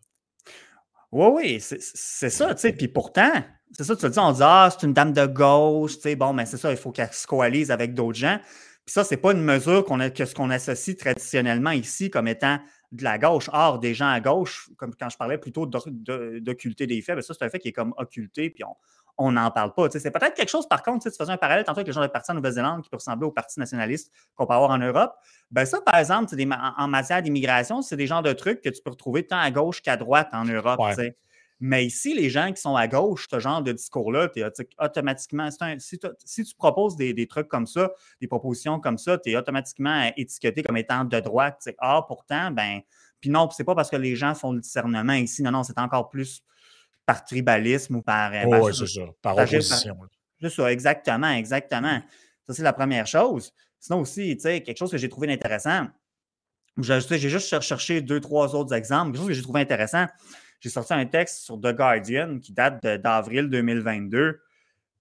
Oui, 1.15 1.27
oui, 1.33 1.59
c'est 1.61 2.29
ça, 2.29 2.53
tu 2.53 2.59
sais. 2.59 2.73
Puis 2.73 2.89
pourtant, 2.89 3.31
c'est 3.71 3.85
ça, 3.85 3.95
tu 3.95 4.01
te 4.01 4.07
dis, 4.07 4.19
on 4.19 4.33
dit, 4.33 4.41
ah, 4.43 4.69
c'est 4.69 4.85
une 4.85 4.91
dame 4.91 5.13
de 5.13 5.25
gauche, 5.25 5.95
tu 5.95 6.01
sais, 6.01 6.15
bon, 6.17 6.33
mais 6.33 6.45
c'est 6.45 6.57
ça, 6.57 6.71
il 6.71 6.77
faut 6.77 6.91
qu'elle 6.91 7.13
se 7.13 7.25
coalise 7.25 7.71
avec 7.71 7.93
d'autres 7.93 8.17
gens. 8.17 8.37
Puis 8.85 8.91
ça, 8.91 9.05
ce 9.05 9.13
n'est 9.13 9.21
pas 9.21 9.31
une 9.31 9.41
mesure 9.41 9.85
que 9.85 10.25
ce 10.25 10.35
qu'on 10.35 10.49
associe 10.49 10.97
traditionnellement 10.97 11.71
ici 11.71 12.09
comme 12.09 12.27
étant 12.27 12.59
de 12.91 13.03
la 13.05 13.17
gauche. 13.17 13.49
Or, 13.53 13.79
des 13.79 13.93
gens 13.93 14.09
à 14.09 14.19
gauche, 14.19 14.69
comme 14.75 14.93
quand 14.93 15.09
je 15.09 15.15
parlais 15.15 15.37
plutôt 15.37 15.65
d'occulter 15.65 16.85
des 16.85 17.01
faits, 17.01 17.15
bien 17.15 17.21
ça, 17.21 17.33
c'est 17.33 17.45
un 17.45 17.49
fait 17.49 17.59
qui 17.59 17.69
est 17.69 17.73
comme 17.73 17.93
occulté, 17.95 18.49
puis 18.49 18.65
on 18.65 18.75
n'en 19.17 19.51
parle 19.51 19.73
pas. 19.73 19.89
C'est 19.89 20.11
peut-être 20.11 20.33
quelque 20.33 20.49
chose, 20.49 20.67
par 20.67 20.83
contre, 20.83 21.09
tu 21.09 21.17
faisais 21.17 21.31
un 21.31 21.37
parallèle 21.37 21.63
tantôt 21.63 21.79
avec 21.79 21.87
les 21.87 21.93
gens 21.93 22.01
de 22.01 22.07
parti 22.07 22.31
en 22.31 22.35
Nouvelle-Zélande 22.35 22.83
qui 22.83 22.89
peut 22.89 22.97
ressembler 22.97 23.25
au 23.25 23.31
parti 23.31 23.59
nationaliste 23.59 24.11
qu'on 24.35 24.45
peut 24.45 24.53
avoir 24.53 24.71
en 24.71 24.77
Europe. 24.77 25.13
Ben 25.51 25.65
ça, 25.65 25.81
par 25.81 25.95
exemple, 25.95 26.35
des, 26.35 26.47
en, 26.77 26.87
matière 26.87 27.21
d'immigration, 27.21 27.81
c'est 27.81 27.97
des 27.97 28.07
genres 28.07 28.23
de 28.23 28.33
trucs 28.33 28.61
que 28.61 28.69
tu 28.69 28.81
peux 28.83 28.91
retrouver 28.91 29.25
tant 29.25 29.39
à 29.39 29.51
gauche 29.51 29.81
qu'à 29.81 29.97
droite 29.97 30.29
en 30.33 30.45
Europe. 30.45 30.81
Mais 31.61 31.85
ici, 31.85 32.13
les 32.13 32.29
gens 32.29 32.51
qui 32.51 32.61
sont 32.61 32.75
à 32.75 32.87
gauche, 32.87 33.27
ce 33.31 33.39
genre 33.39 33.61
de 33.61 33.71
discours-là, 33.71 34.27
tu 34.27 34.43
automatiquement, 34.77 35.49
si, 35.79 35.97
tu 35.97 36.55
proposes 36.57 36.97
des, 36.97 37.27
trucs 37.27 37.47
comme 37.47 37.65
ça, 37.65 37.91
des 38.19 38.27
propositions 38.27 38.81
comme 38.81 38.97
ça, 38.97 39.17
tu 39.17 39.31
es 39.31 39.37
automatiquement 39.37 40.11
étiqueté 40.17 40.63
comme 40.63 40.75
étant 40.75 41.05
de 41.05 41.19
droite. 41.21 41.69
Ah, 41.79 42.03
pourtant, 42.05 42.51
ben, 42.51 42.81
puis 43.21 43.29
non, 43.29 43.49
c'est 43.49 43.63
pas 43.63 43.73
parce 43.73 43.89
que 43.89 43.95
les 43.95 44.17
gens 44.17 44.35
font 44.35 44.51
le 44.51 44.59
discernement 44.59 45.13
ici. 45.13 45.43
Non, 45.43 45.51
non, 45.51 45.63
c'est 45.63 45.79
encore 45.79 46.09
plus 46.09 46.43
par 47.05 47.23
tribalisme 47.23 47.97
ou 47.97 48.01
par. 48.01 48.33
Euh, 48.33 48.45
oui, 48.45 48.73
c'est 48.73 48.87
ça, 48.87 49.01
par 49.21 49.37
opposition. 49.37 49.95
C'est 50.41 50.49
ça, 50.49 50.71
exactement, 50.71 51.29
exactement. 51.29 52.01
Ça, 52.45 52.53
c'est 52.53 52.63
la 52.63 52.73
première 52.73 53.07
chose. 53.07 53.53
Sinon 53.79 54.01
aussi, 54.01 54.35
tu 54.35 54.41
sais, 54.41 54.61
quelque 54.61 54.77
chose 54.77 54.91
que 54.91 54.97
j'ai 54.97 55.09
trouvé 55.09 55.31
intéressant, 55.31 55.87
j'ai 56.77 57.17
juste 57.17 57.61
cherché 57.61 58.01
deux, 58.01 58.19
trois 58.19 58.55
autres 58.55 58.73
exemples, 58.73 59.11
quelque 59.11 59.19
chose 59.19 59.27
que 59.27 59.33
j'ai 59.33 59.41
trouvé 59.41 59.61
intéressant 59.61 60.07
j'ai 60.65 60.71
sorti 60.71 60.93
un 60.93 61.05
texte 61.05 61.43
sur 61.43 61.59
The 61.59 61.75
Guardian 61.75 62.39
qui 62.39 62.51
date 62.51 62.83
d'avril 62.83 63.49
2022. 63.49 64.41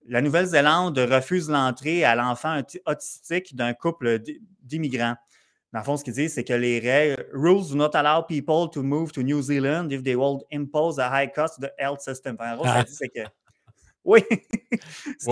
La 0.09 0.21
Nouvelle-Zélande 0.21 0.99
refuse 0.99 1.49
l'entrée 1.49 2.05
à 2.05 2.15
l'enfant 2.15 2.61
autistique 2.85 3.57
d'un 3.57 3.73
couple 3.73 4.21
d'immigrants. 4.63 5.17
Dans 5.75 5.81
le 5.81 5.85
fond, 5.85 5.97
ce 5.97 6.05
qu'ils 6.05 6.15
disent, 6.15 6.35
c'est 6.35 6.45
que 6.45 6.53
les 6.53 6.79
règles 6.79 7.27
rules 7.33 7.69
do 7.69 7.75
not 7.75 7.97
allow 7.97 8.23
people 8.23 8.71
to 8.73 8.81
move 8.81 9.11
to 9.11 9.23
New 9.23 9.43
Zealand 9.43 9.91
if 9.91 10.05
they 10.05 10.15
will 10.15 10.39
impose 10.53 11.01
a 11.01 11.11
high 11.11 11.29
cost 11.29 11.57
to 11.57 11.67
the 11.67 11.73
health 11.77 12.01
system. 12.01 12.37
En 12.39 12.55
gros, 12.55 12.65
ça 12.65 12.85
dit, 12.85 12.95
c'est 12.95 13.09
que. 13.09 13.21
Oui. 14.05 14.23
ce 15.19 15.25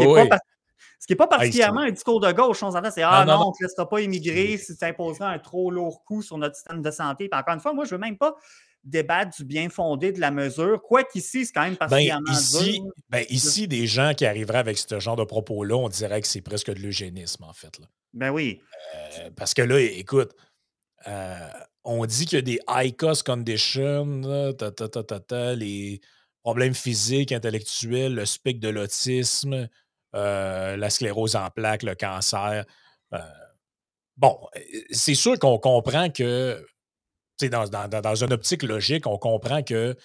qui 1.06 1.12
n'est 1.12 1.16
pas, 1.16 1.26
particulièrement 1.26 1.82
un 1.82 1.90
discours 1.90 2.20
de 2.20 2.32
gauche. 2.32 2.62
On 2.62 2.72
s'entend, 2.72 2.90
c'est 2.90 3.02
Ah 3.02 3.24
non, 3.26 3.34
on 3.34 3.50
ne 3.50 3.52
te 3.52 3.62
laissera 3.62 3.86
pas 3.86 4.00
immigrer 4.00 4.56
si 4.56 4.76
tu 4.76 4.84
imposeras 4.84 5.28
un 5.28 5.38
trop 5.38 5.70
lourd 5.70 6.02
coût 6.04 6.22
sur 6.22 6.38
notre 6.38 6.56
système 6.56 6.80
de 6.80 6.90
santé. 6.90 7.28
Puis 7.28 7.38
encore 7.38 7.54
une 7.54 7.60
fois, 7.60 7.74
moi, 7.74 7.84
je 7.84 7.94
ne 7.94 7.98
veux 7.98 8.00
même 8.00 8.16
pas 8.16 8.34
débattre 8.84 9.36
du 9.36 9.44
bien 9.44 9.68
fondé 9.68 10.12
de 10.12 10.20
la 10.20 10.30
mesure, 10.30 10.82
quoi 10.82 11.04
qu'ici, 11.04 11.46
c'est 11.46 11.52
quand 11.52 11.62
même 11.62 11.72
ben, 11.72 11.88
particulièrement 11.88 12.32
ici, 12.32 12.82
Ben 13.08 13.24
ici, 13.28 13.68
des 13.68 13.86
gens 13.86 14.12
qui 14.14 14.26
arriveraient 14.26 14.58
avec 14.58 14.78
ce 14.78 14.98
genre 14.98 15.16
de 15.16 15.24
propos-là, 15.24 15.76
on 15.76 15.88
dirait 15.88 16.20
que 16.20 16.26
c'est 16.26 16.40
presque 16.40 16.72
de 16.72 16.80
l'eugénisme, 16.80 17.44
en 17.44 17.52
fait. 17.52 17.78
Là. 17.78 17.86
Ben 18.12 18.30
oui. 18.30 18.60
Euh, 18.94 19.30
parce 19.36 19.54
que 19.54 19.62
là, 19.62 19.80
écoute, 19.80 20.34
euh, 21.06 21.48
on 21.84 22.04
dit 22.06 22.26
qu'il 22.26 22.36
y 22.36 22.38
a 22.38 22.42
des 22.42 22.60
high 22.68 22.94
cost 22.94 23.24
conditions, 23.24 24.22
les 25.56 26.00
problèmes 26.42 26.74
physiques, 26.74 27.32
intellectuels, 27.32 28.14
le 28.14 28.26
spectre 28.26 28.60
de 28.60 28.68
l'autisme, 28.68 29.68
euh, 30.14 30.76
la 30.76 30.90
sclérose 30.90 31.36
en 31.36 31.48
plaques, 31.50 31.84
le 31.84 31.94
cancer. 31.94 32.64
bon, 34.16 34.38
c'est 34.90 35.14
sûr 35.14 35.38
qu'on 35.38 35.58
comprend 35.58 36.10
que 36.10 36.64
dans, 37.48 37.68
dans, 37.68 38.14
une 38.24 38.32
optique 38.32 38.62
logique, 38.62 39.06
on 39.06 39.18
comprend 39.18 39.62
que 39.62 39.96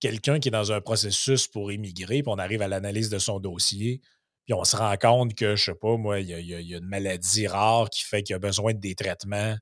quelqu'un 0.00 0.38
qui 0.38 0.48
est 0.48 0.52
dans 0.52 0.72
un 0.72 0.80
processus 0.80 1.46
pour 1.46 1.72
immigrer, 1.72 2.22
puis 2.22 2.32
on 2.32 2.38
arrive 2.38 2.62
à 2.62 2.68
l'analyse 2.68 3.10
de 3.10 3.18
son 3.18 3.40
dossier, 3.40 4.00
puis 4.44 4.54
on 4.54 4.64
se 4.64 4.76
rend 4.76 4.96
compte 4.96 5.34
que, 5.34 5.56
je 5.56 5.64
sais 5.66 5.74
pas, 5.74 5.96
moi, 5.96 6.20
il 6.20 6.28
y, 6.28 6.54
a, 6.54 6.78
une 6.78 6.86
maladie 6.86 7.46
rare 7.46 7.90
qui 7.90 8.04
fait 8.04 8.22
qu'il 8.22 8.34
a 8.34 8.38
besoin 8.38 8.72
de 8.72 8.78
des 8.78 8.94
traitements 8.94 9.56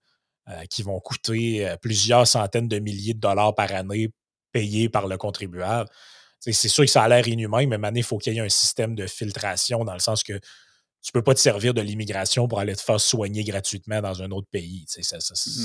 euh, 0.49 0.64
qui 0.71 0.83
vont 0.83 1.00
coûter 1.00 1.66
euh, 1.66 1.76
plusieurs 1.76 2.26
centaines 2.26 2.68
de 2.68 2.78
milliers 2.78 3.14
de 3.14 3.21
dollars 3.21 3.54
par 3.54 3.73
année 3.73 4.11
payés 4.52 4.88
par 4.88 5.09
le 5.09 5.16
contribuable. 5.16 5.90
C'est 6.38 6.68
sûr 6.68 6.85
que 6.85 6.90
ça 6.90 7.02
a 7.02 7.09
l'air 7.09 7.26
inhumain, 7.26 7.66
mais 7.66 7.78
maintenant, 7.78 7.99
il 7.99 8.04
faut 8.04 8.18
qu'il 8.18 8.35
y 8.35 8.38
ait 8.38 8.40
un 8.40 8.49
système 8.49 8.95
de 8.95 9.06
filtration 9.06 9.85
dans 9.85 9.95
le 9.95 9.99
sens 9.99 10.23
que 10.23 10.35
tu 10.35 11.11
ne 11.11 11.12
peux 11.12 11.23
pas 11.23 11.35
te 11.35 11.40
servir 11.40 11.75
de 11.75 11.80
l'immigration 11.80 12.47
pour 12.47 12.61
aller 12.61 12.76
te 12.76 12.80
faire 12.80 13.00
soigner 13.00 13.42
gratuitement 13.42 14.00
dans 14.00 14.23
un 14.23 14.30
autre 14.30 14.49
pays. 14.50 14.87
Mmh 14.99 15.62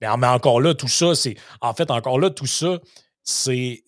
mais, 0.00 0.08
encore 0.08 0.60
là, 0.60 0.74
tout 0.74 0.88
ça, 0.88 1.14
c'est. 1.14 1.36
En 1.60 1.74
fait, 1.74 1.90
encore 1.90 2.18
là, 2.18 2.30
tout 2.30 2.46
ça, 2.46 2.78
c'est 3.22 3.84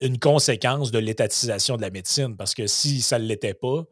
une 0.00 0.18
conséquence 0.18 0.90
de 0.90 0.98
l'étatisation 0.98 1.76
de 1.76 1.82
la 1.82 1.90
médecine. 1.90 2.36
Parce 2.36 2.54
que 2.54 2.66
si 2.66 3.00
ça 3.00 3.18
ne 3.18 3.24
l'était 3.24 3.54
pas, 3.54 3.84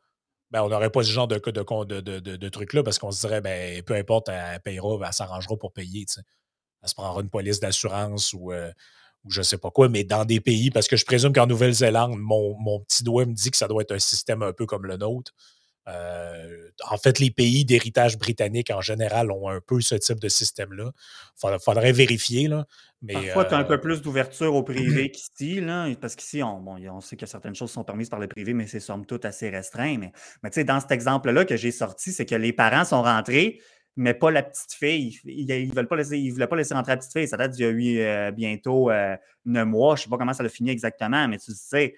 ben, 0.50 0.62
on 0.62 0.68
n'aurait 0.68 0.90
pas 0.90 1.02
ce 1.02 1.10
genre 1.10 1.26
de, 1.26 1.38
de, 1.38 2.00
de, 2.00 2.36
de, 2.36 2.48
truc-là 2.48 2.82
parce 2.82 2.98
qu'on 2.98 3.10
se 3.10 3.20
dirait, 3.20 3.40
ben, 3.40 3.82
peu 3.82 3.94
importe, 3.94 4.28
elle 4.28 4.60
payera, 4.60 4.96
elle 5.04 5.12
s'arrangera 5.12 5.56
pour 5.56 5.72
payer. 5.72 6.06
Elle 6.82 6.88
se 6.88 6.94
prendra 6.94 7.22
une 7.22 7.30
police 7.30 7.60
d'assurance 7.60 8.32
ou, 8.34 8.52
euh, 8.52 8.70
ou 9.24 9.30
je 9.30 9.40
ne 9.40 9.44
sais 9.44 9.58
pas 9.58 9.70
quoi, 9.70 9.88
mais 9.88 10.04
dans 10.04 10.24
des 10.24 10.40
pays, 10.40 10.70
parce 10.70 10.86
que 10.86 10.96
je 10.96 11.04
présume 11.04 11.32
qu'en 11.32 11.46
Nouvelle-Zélande, 11.46 12.16
mon, 12.18 12.56
mon, 12.58 12.80
petit 12.80 13.02
doigt 13.02 13.26
me 13.26 13.32
dit 13.32 13.50
que 13.50 13.56
ça 13.56 13.68
doit 13.68 13.82
être 13.82 13.92
un 13.92 13.98
système 13.98 14.42
un 14.42 14.52
peu 14.52 14.66
comme 14.66 14.86
le 14.86 14.96
nôtre. 14.96 15.32
Euh, 15.86 16.68
en 16.88 16.96
fait, 16.96 17.18
les 17.18 17.30
pays 17.30 17.64
d'héritage 17.64 18.18
britannique 18.18 18.70
en 18.70 18.80
général 18.80 19.30
ont 19.30 19.48
un 19.48 19.60
peu 19.60 19.80
ce 19.80 19.94
type 19.94 20.18
de 20.18 20.28
système-là. 20.28 20.92
Il 21.42 21.58
faudrait, 21.62 21.92
vérifier. 21.92 22.48
Là, 22.48 22.66
mais, 23.02 23.12
Parfois, 23.12 23.44
tu 23.44 23.54
as 23.54 23.58
un 23.58 23.64
peu 23.64 23.74
euh, 23.74 23.78
plus 23.78 24.00
d'ouverture 24.00 24.54
au 24.54 24.62
privé 24.62 25.10
qu'ici, 25.12 25.60
parce 26.00 26.16
qu'ici, 26.16 26.42
on, 26.42 26.64
on, 26.66 27.00
sait 27.00 27.16
que 27.16 27.26
certaines 27.26 27.54
choses 27.54 27.70
sont 27.70 27.84
permises 27.84 28.08
par 28.08 28.18
le 28.18 28.28
privé, 28.28 28.54
mais 28.54 28.66
c'est 28.66 28.80
somme 28.80 29.04
toute 29.04 29.24
assez 29.24 29.50
restreint. 29.50 29.98
Mais, 29.98 30.12
mais 30.42 30.50
tu 30.50 30.54
sais, 30.54 30.64
dans 30.64 30.80
cet 30.80 30.90
exemple-là 30.90 31.44
que 31.44 31.56
j'ai 31.56 31.70
sorti, 31.70 32.12
c'est 32.12 32.24
que 32.24 32.34
les 32.34 32.52
parents 32.52 32.84
sont 32.84 33.02
rentrés, 33.02 33.60
mais 33.96 34.14
pas 34.14 34.30
la 34.30 34.42
petite 34.42 34.72
fille. 34.72 35.20
Ils 35.24 35.68
ne 35.68 35.74
veulent 35.74 35.86
pas 35.86 35.96
laisser, 35.96 36.18
ils 36.18 36.30
voulaient 36.30 36.46
pas 36.46 36.56
laisser 36.56 36.74
rentrer 36.74 36.92
la 36.92 36.96
petite 36.96 37.12
fille. 37.12 37.28
Ça 37.28 37.36
date 37.36 37.52
d'il 37.52 37.62
y 37.62 37.66
a 37.66 38.28
eu 38.28 38.32
bientôt 38.32 38.90
euh, 38.90 39.16
neuf 39.44 39.66
mois. 39.66 39.96
Je 39.96 40.00
ne 40.00 40.04
sais 40.04 40.10
pas 40.10 40.16
comment 40.16 40.32
ça 40.32 40.42
a 40.42 40.48
fini 40.48 40.70
exactement, 40.70 41.28
mais 41.28 41.38
tu 41.38 41.52
sais, 41.54 41.94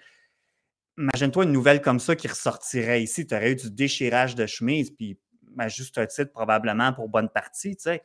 imagine-toi 0.97 1.45
une 1.45 1.51
nouvelle 1.51 1.81
comme 1.81 1.99
ça 1.99 2.15
qui 2.15 2.27
ressortirait 2.27 3.01
ici. 3.01 3.25
Tu 3.27 3.35
aurais 3.35 3.51
eu 3.51 3.55
du 3.55 3.71
déchirage 3.71 4.35
de 4.35 4.45
chemise, 4.45 4.91
puis 4.91 5.19
à 5.57 5.67
juste 5.67 5.97
un 5.97 6.05
titre, 6.05 6.31
probablement 6.31 6.93
pour 6.93 7.09
bonne 7.09 7.29
partie, 7.29 7.75
tu 7.75 7.83
sais. 7.83 8.03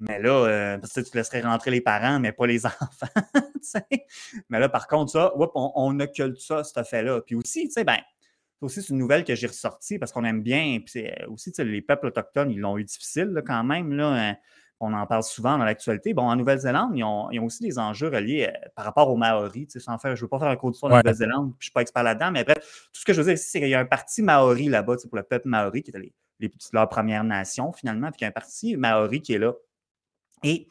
Mais 0.00 0.20
là, 0.20 0.46
euh, 0.46 0.78
parce 0.78 0.92
que 0.92 1.00
tu 1.00 1.16
laisserais 1.16 1.40
rentrer 1.40 1.70
les 1.70 1.80
parents, 1.80 2.18
mais 2.18 2.32
pas 2.32 2.46
les 2.46 2.66
enfants. 2.66 3.06
mais 4.48 4.58
là, 4.58 4.68
par 4.68 4.88
contre, 4.88 5.12
ça, 5.12 5.32
on, 5.36 5.72
on 5.74 6.00
occulte 6.00 6.40
ça, 6.40 6.64
cet 6.64 6.86
fait-là. 6.86 7.20
Puis 7.20 7.36
aussi, 7.36 7.66
tu 7.66 7.72
sais, 7.72 7.84
ben, 7.84 7.98
c'est 8.60 8.80
aussi 8.80 8.90
une 8.90 8.98
nouvelle 8.98 9.24
que 9.24 9.34
j'ai 9.34 9.46
ressortie 9.46 9.98
parce 9.98 10.12
qu'on 10.12 10.24
aime 10.24 10.42
bien. 10.42 10.80
Puis 10.84 11.06
euh, 11.06 11.28
aussi, 11.28 11.52
les 11.58 11.82
peuples 11.82 12.06
autochtones, 12.08 12.50
ils 12.50 12.58
l'ont 12.58 12.76
eu 12.76 12.84
difficile 12.84 13.40
quand 13.46 13.62
même. 13.64 13.92
Là, 13.92 14.08
hein 14.08 14.36
on 14.80 14.92
en 14.92 15.06
parle 15.06 15.22
souvent 15.22 15.56
dans 15.56 15.64
l'actualité. 15.64 16.14
Bon, 16.14 16.22
en 16.22 16.36
Nouvelle-Zélande, 16.36 16.92
ils 16.94 17.04
ont, 17.04 17.30
aussi 17.44 17.62
des 17.62 17.78
enjeux 17.78 18.08
reliés 18.08 18.50
euh, 18.50 18.68
par 18.74 18.84
rapport 18.84 19.10
aux 19.10 19.16
Maoris. 19.16 19.78
Sans 19.78 19.98
faire, 19.98 20.16
je 20.16 20.20
ne 20.20 20.24
veux 20.24 20.28
pas 20.28 20.38
faire 20.38 20.48
un 20.48 20.56
cours 20.56 20.70
d'histoire 20.70 20.92
de 20.92 20.96
Nouvelle-Zélande, 20.98 21.52
je 21.52 21.56
ne 21.58 21.62
suis 21.62 21.72
pas 21.72 21.82
expert 21.82 22.02
là-dedans, 22.02 22.30
mais 22.32 22.44
bref, 22.44 22.58
tout 22.92 23.00
ce 23.00 23.04
que 23.04 23.12
je 23.12 23.20
veux 23.20 23.24
dire 23.24 23.34
ici, 23.34 23.48
c'est 23.50 23.60
qu'il 23.60 23.68
y 23.68 23.74
a 23.74 23.80
un 23.80 23.86
parti 23.86 24.22
Maori 24.22 24.68
là-bas, 24.68 24.96
pour 25.08 25.16
le 25.16 25.22
peuple 25.22 25.48
Maori, 25.48 25.82
qui 25.82 25.90
était 25.90 25.98
les, 25.98 26.12
les, 26.40 26.50
leur 26.72 26.88
première 26.88 27.24
nation, 27.24 27.72
finalement, 27.72 28.10
puis 28.10 28.20
il 28.20 28.22
y 28.22 28.26
a 28.26 28.28
un 28.28 28.32
parti 28.32 28.76
Maori 28.76 29.22
qui 29.22 29.34
est 29.34 29.38
là. 29.38 29.52
Et 30.42 30.68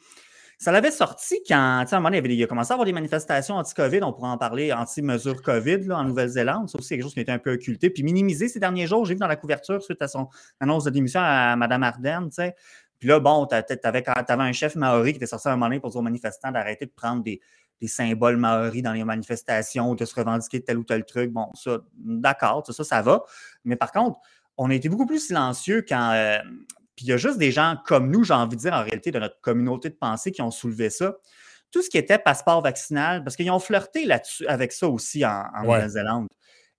ça 0.58 0.72
l'avait 0.72 0.90
sorti 0.90 1.42
quand, 1.46 1.54
à 1.54 1.84
un 1.90 2.00
moment 2.00 2.10
donné, 2.10 2.34
il, 2.34 2.42
a 2.42 2.46
commencé 2.46 2.72
à 2.72 2.74
avoir 2.74 2.86
des 2.86 2.92
manifestations 2.92 3.56
anti-COVID, 3.56 4.02
on 4.02 4.12
pourrait 4.12 4.30
en 4.30 4.38
parler, 4.38 4.72
anti-mesures 4.72 5.42
COVID 5.42 5.92
en 5.92 6.04
Nouvelle-Zélande. 6.04 6.70
Ça 6.70 6.78
aussi, 6.78 6.90
quelque 6.90 7.02
chose 7.02 7.12
qui 7.12 7.18
a 7.18 7.22
été 7.22 7.32
un 7.32 7.38
peu 7.38 7.52
occulté. 7.52 7.90
Puis 7.90 8.02
minimisé 8.02 8.48
ces 8.48 8.60
derniers 8.60 8.86
jours, 8.86 9.04
j'ai 9.04 9.14
vu 9.14 9.20
dans 9.20 9.26
la 9.26 9.36
couverture, 9.36 9.82
suite 9.82 10.00
à 10.00 10.08
son 10.08 10.28
annonce 10.60 10.84
de 10.84 10.90
démission 10.90 11.20
à 11.22 11.56
Mme 11.56 11.82
Ardenne, 11.82 12.30
tu 12.30 12.36
sais, 12.36 12.54
puis 12.98 13.08
là, 13.08 13.20
bon, 13.20 13.46
tu 13.46 13.54
avais, 13.54 14.04
un 14.06 14.52
chef 14.52 14.76
maori 14.76 15.12
qui 15.12 15.16
était 15.16 15.26
sorti 15.26 15.48
à 15.48 15.52
un 15.52 15.56
moment 15.56 15.66
donné 15.66 15.80
pour 15.80 15.90
dire 15.90 16.00
aux 16.00 16.02
manifestants 16.02 16.50
d'arrêter 16.50 16.86
de 16.86 16.92
prendre 16.92 17.22
des, 17.22 17.40
symboles 17.86 18.38
maoris 18.38 18.82
dans 18.82 18.94
les 18.94 19.04
manifestations, 19.04 19.94
de 19.94 20.06
se 20.06 20.14
revendiquer 20.14 20.64
tel 20.64 20.78
ou 20.78 20.84
tel 20.84 21.04
truc. 21.04 21.30
Bon, 21.30 21.50
ça, 21.52 21.80
d'accord, 21.98 22.64
ça, 22.66 22.82
ça 22.82 23.02
va. 23.02 23.24
Mais 23.66 23.76
par 23.76 23.92
contre, 23.92 24.18
on 24.56 24.70
a 24.70 24.74
été 24.74 24.88
beaucoup 24.88 25.04
plus 25.04 25.26
silencieux 25.26 25.84
quand. 25.86 26.12
Euh, 26.12 26.38
puis 26.96 27.06
il 27.06 27.08
y 27.08 27.12
a 27.12 27.16
juste 27.16 27.38
des 27.38 27.50
gens 27.50 27.76
comme 27.84 28.10
nous, 28.10 28.24
j'ai 28.24 28.32
envie 28.32 28.56
de 28.56 28.60
dire, 28.62 28.72
en 28.72 28.82
réalité, 28.82 29.10
de 29.10 29.18
notre 29.18 29.40
communauté 29.40 29.90
de 29.90 29.96
pensée 29.96 30.32
qui 30.32 30.40
ont 30.40 30.50
soulevé 30.50 30.88
ça. 30.88 31.16
Tout 31.70 31.82
ce 31.82 31.90
qui 31.90 31.98
était 31.98 32.18
passeport 32.18 32.62
vaccinal, 32.62 33.24
parce 33.24 33.36
qu'ils 33.36 33.50
ont 33.50 33.58
flirté 33.58 34.06
là-dessus 34.06 34.46
avec 34.46 34.72
ça 34.72 34.88
aussi 34.88 35.26
en, 35.26 35.44
Nouvelle-Zélande. 35.62 36.28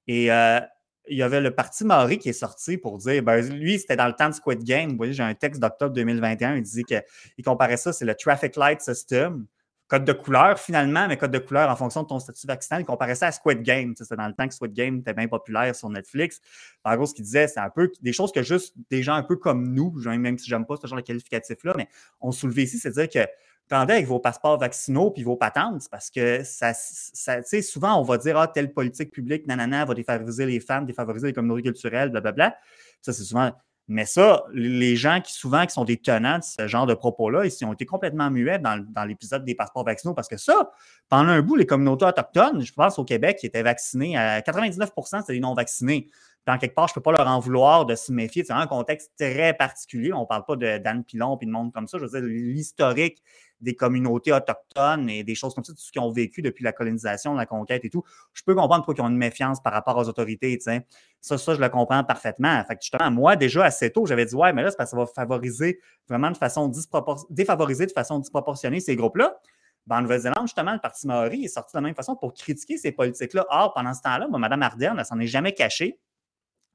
Et 0.07 0.31
euh, 0.31 0.59
il 1.07 1.17
y 1.17 1.23
avait 1.23 1.41
le 1.41 1.51
parti 1.51 1.85
Maori 1.85 2.17
qui 2.17 2.29
est 2.29 2.33
sorti 2.33 2.77
pour 2.77 2.97
dire, 2.97 3.23
ben, 3.23 3.41
lui, 3.41 3.79
c'était 3.79 3.95
dans 3.95 4.07
le 4.07 4.13
temps 4.13 4.29
de 4.29 4.33
Squid 4.33 4.63
Game. 4.63 4.91
Vous 4.91 4.97
voyez, 4.97 5.13
j'ai 5.13 5.23
un 5.23 5.33
texte 5.33 5.61
d'octobre 5.61 5.93
2021, 5.93 6.55
il 6.55 6.63
disait 6.63 6.83
qu'il 6.83 7.45
comparait 7.45 7.77
ça, 7.77 7.93
c'est 7.93 8.05
le 8.05 8.15
Traffic 8.15 8.55
Light 8.55 8.81
System, 8.81 9.45
code 9.87 10.05
de 10.05 10.13
couleur 10.13 10.59
finalement, 10.59 11.07
mais 11.07 11.17
code 11.17 11.31
de 11.31 11.37
couleur 11.39 11.69
en 11.69 11.75
fonction 11.75 12.03
de 12.03 12.07
ton 12.07 12.19
statut 12.19 12.47
vaccinal. 12.47 12.81
Il 12.81 12.85
comparait 12.85 13.15
ça 13.15 13.27
à 13.27 13.31
Squid 13.31 13.61
Game. 13.61 13.93
C'était 13.95 14.15
dans 14.15 14.27
le 14.27 14.33
temps 14.33 14.47
que 14.47 14.53
Squid 14.53 14.73
Game 14.73 14.99
était 14.99 15.13
bien 15.13 15.27
populaire 15.27 15.75
sur 15.75 15.89
Netflix. 15.89 16.41
En 16.83 16.95
gros, 16.95 17.05
ce 17.05 17.13
qu'il 17.13 17.23
disait, 17.23 17.47
c'est 17.47 17.59
un 17.59 17.69
peu 17.69 17.91
des 18.01 18.13
choses 18.13 18.31
que 18.31 18.41
juste 18.41 18.73
des 18.89 19.03
gens 19.03 19.13
un 19.13 19.23
peu 19.23 19.35
comme 19.35 19.73
nous, 19.73 19.93
même 20.05 20.37
si 20.37 20.49
j'aime 20.49 20.65
pas 20.65 20.75
ce 20.81 20.87
genre 20.87 20.97
de 20.97 21.03
qualificatif-là, 21.03 21.73
mais 21.77 21.87
on 22.19 22.31
soulevait 22.31 22.63
ici, 22.63 22.79
c'est-à-dire 22.79 23.09
que 23.09 23.29
attendez 23.69 23.93
avec 23.93 24.07
vos 24.07 24.19
passeports 24.19 24.59
vaccinaux 24.59 25.11
puis 25.11 25.23
vos 25.23 25.35
patentes, 25.35 25.87
parce 25.89 26.09
que 26.09 26.43
ça, 26.43 26.73
ça 26.73 27.41
souvent, 27.61 27.99
on 27.99 28.03
va 28.03 28.17
dire, 28.17 28.37
ah, 28.37 28.47
telle 28.47 28.73
politique 28.73 29.11
publique, 29.11 29.47
nanana, 29.47 29.85
va 29.85 29.93
défavoriser 29.93 30.45
les 30.45 30.59
femmes, 30.59 30.85
défavoriser 30.85 31.27
les 31.27 31.33
communautés 31.33 31.63
culturelles, 31.63 32.09
blablabla. 32.09 32.55
Ça, 33.01 33.13
c'est 33.13 33.23
souvent. 33.23 33.51
Mais 33.87 34.05
ça, 34.05 34.43
les 34.51 34.95
gens 34.95 35.21
qui 35.21 35.31
souvent 35.31 35.63
qui 35.65 35.73
sont 35.73 35.85
des 35.85 35.97
tenants 35.97 36.39
de 36.39 36.43
ce 36.43 36.67
genre 36.67 36.87
de 36.87 36.95
propos-là, 36.95 37.45
ils 37.45 37.65
ont 37.65 37.73
été 37.73 37.85
complètement 37.85 38.31
muets 38.31 38.57
dans, 38.57 38.83
dans 38.89 39.05
l'épisode 39.05 39.45
des 39.45 39.53
passeports 39.53 39.85
vaccinaux 39.85 40.15
parce 40.15 40.27
que 40.27 40.37
ça, 40.37 40.71
pendant 41.07 41.29
un 41.29 41.41
bout, 41.43 41.55
les 41.55 41.67
communautés 41.67 42.05
autochtones, 42.05 42.61
je 42.61 42.73
pense 42.73 42.97
au 42.97 43.05
Québec, 43.05 43.37
qui 43.39 43.45
étaient 43.45 43.61
vaccinés 43.61 44.17
à 44.17 44.41
99% 44.41 45.21
c'était 45.21 45.33
des 45.33 45.39
non-vaccinés 45.39 46.09
dans 46.45 46.57
quelque 46.57 46.75
part, 46.75 46.87
je 46.87 46.91
ne 46.91 46.95
peux 46.95 47.01
pas 47.01 47.11
leur 47.11 47.27
en 47.27 47.39
vouloir 47.39 47.85
de 47.85 47.95
se 47.95 48.11
méfier. 48.11 48.43
C'est 48.43 48.53
un 48.53 48.67
contexte 48.67 49.11
très 49.17 49.53
particulier. 49.53 50.13
On 50.13 50.21
ne 50.21 50.25
parle 50.25 50.45
pas 50.45 50.55
de 50.55 50.77
Dan 50.77 51.03
Pilon 51.03 51.37
et 51.41 51.45
de 51.45 51.51
monde 51.51 51.73
comme 51.73 51.87
ça. 51.87 51.97
Je 51.97 52.05
veux 52.05 52.09
dire, 52.09 52.21
l'historique 52.21 53.23
des 53.61 53.75
communautés 53.75 54.31
autochtones 54.31 55.09
et 55.09 55.23
des 55.23 55.33
choses 55.33 55.55
comme 55.55 55.63
ça, 55.63 55.73
tout 55.73 55.79
ce 55.79 55.91
qu'ils 55.91 56.01
ont 56.01 56.11
vécu 56.11 56.41
depuis 56.43 56.63
la 56.63 56.71
colonisation, 56.71 57.33
la 57.33 57.47
conquête 57.47 57.83
et 57.83 57.89
tout. 57.89 58.03
Je 58.33 58.43
peux 58.43 58.53
comprendre 58.53 58.85
pourquoi 58.85 59.03
ils 59.03 59.07
ont 59.07 59.09
une 59.09 59.17
méfiance 59.17 59.61
par 59.61 59.73
rapport 59.73 59.97
aux 59.97 60.07
autorités. 60.07 60.59
Ça, 60.59 61.37
ça, 61.37 61.55
je 61.55 61.59
le 61.59 61.69
comprends 61.69 62.03
parfaitement. 62.03 62.63
Fait 62.65 62.75
que 62.75 62.81
justement, 62.81 63.09
moi, 63.09 63.35
déjà 63.35 63.63
assez 63.63 63.91
tôt, 63.91 64.05
j'avais 64.05 64.25
dit 64.25 64.35
Ouais, 64.35 64.53
mais 64.53 64.61
là, 64.61 64.69
c'est 64.69 64.77
parce 64.77 64.91
que 64.91 64.97
ça 64.97 65.03
va 65.03 65.07
favoriser 65.07 65.79
vraiment 66.07 66.29
de 66.29 66.37
façon 66.37 66.67
disproportionnée, 66.67 67.33
défavoriser 67.33 67.87
de 67.87 67.91
façon 67.91 68.19
disproportionnée 68.19 68.79
ces 68.81 68.95
groupes-là. 68.95 69.35
Ben, 69.87 69.97
en 69.97 70.01
Nouvelle-Zélande, 70.01 70.47
justement, 70.47 70.73
le 70.73 70.79
Parti 70.79 71.07
Maori 71.07 71.45
est 71.45 71.47
sorti 71.47 71.73
de 71.73 71.77
la 71.77 71.81
même 71.81 71.95
façon 71.95 72.15
pour 72.15 72.33
critiquer 72.33 72.77
ces 72.77 72.91
politiques-là. 72.91 73.45
Or, 73.49 73.73
pendant 73.73 73.93
ce 73.93 74.01
temps-là, 74.01 74.27
Mme 74.27 74.61
Ardern, 74.63 74.97
elle 74.99 75.05
s'en 75.05 75.19
est 75.19 75.27
jamais 75.27 75.53
cachée. 75.53 75.99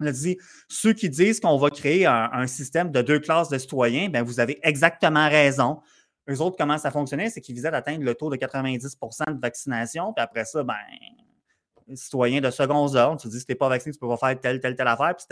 On 0.01 0.07
a 0.07 0.13
dit, 0.13 0.39
ceux 0.69 0.93
qui 0.93 1.11
disent 1.11 1.41
qu'on 1.41 1.59
va 1.59 1.71
créer 1.71 2.07
un, 2.07 2.47
système 2.47 2.91
de 2.91 3.03
deux 3.03 3.19
classes 3.19 3.49
de 3.49 3.59
citoyens, 3.59 4.09
bien, 4.09 4.23
vous 4.23 4.41
avez 4.41 4.59
exactement 4.63 5.29
raison. 5.29 5.81
Eux 6.29 6.41
autres, 6.41 6.57
comment 6.59 6.79
ça 6.79 6.91
fonctionnait, 6.91 7.29
c'est 7.29 7.41
qu'ils 7.41 7.55
visaient 7.55 7.71
d'atteindre 7.71 8.05
le 8.05 8.15
taux 8.15 8.31
de 8.31 8.37
90% 8.37 9.35
de 9.35 9.41
vaccination, 9.41 10.13
puis 10.13 10.23
après 10.23 10.45
ça, 10.45 10.63
ben, 10.63 10.75
citoyen 11.95 12.41
de 12.41 12.51
second 12.51 12.87
ordre, 12.95 13.21
tu 13.21 13.29
dis, 13.29 13.41
si 13.41 13.47
tu 13.47 13.53
n'es 13.53 13.57
pas 13.57 13.69
vacciné, 13.69 13.93
tu 13.93 13.99
peux 13.99 14.09
pas 14.09 14.17
faire 14.17 14.41
telle, 14.41 14.61
telle, 14.61 14.75
telle 14.75 14.89
affaire. 14.89 15.15
Puis 15.17 15.27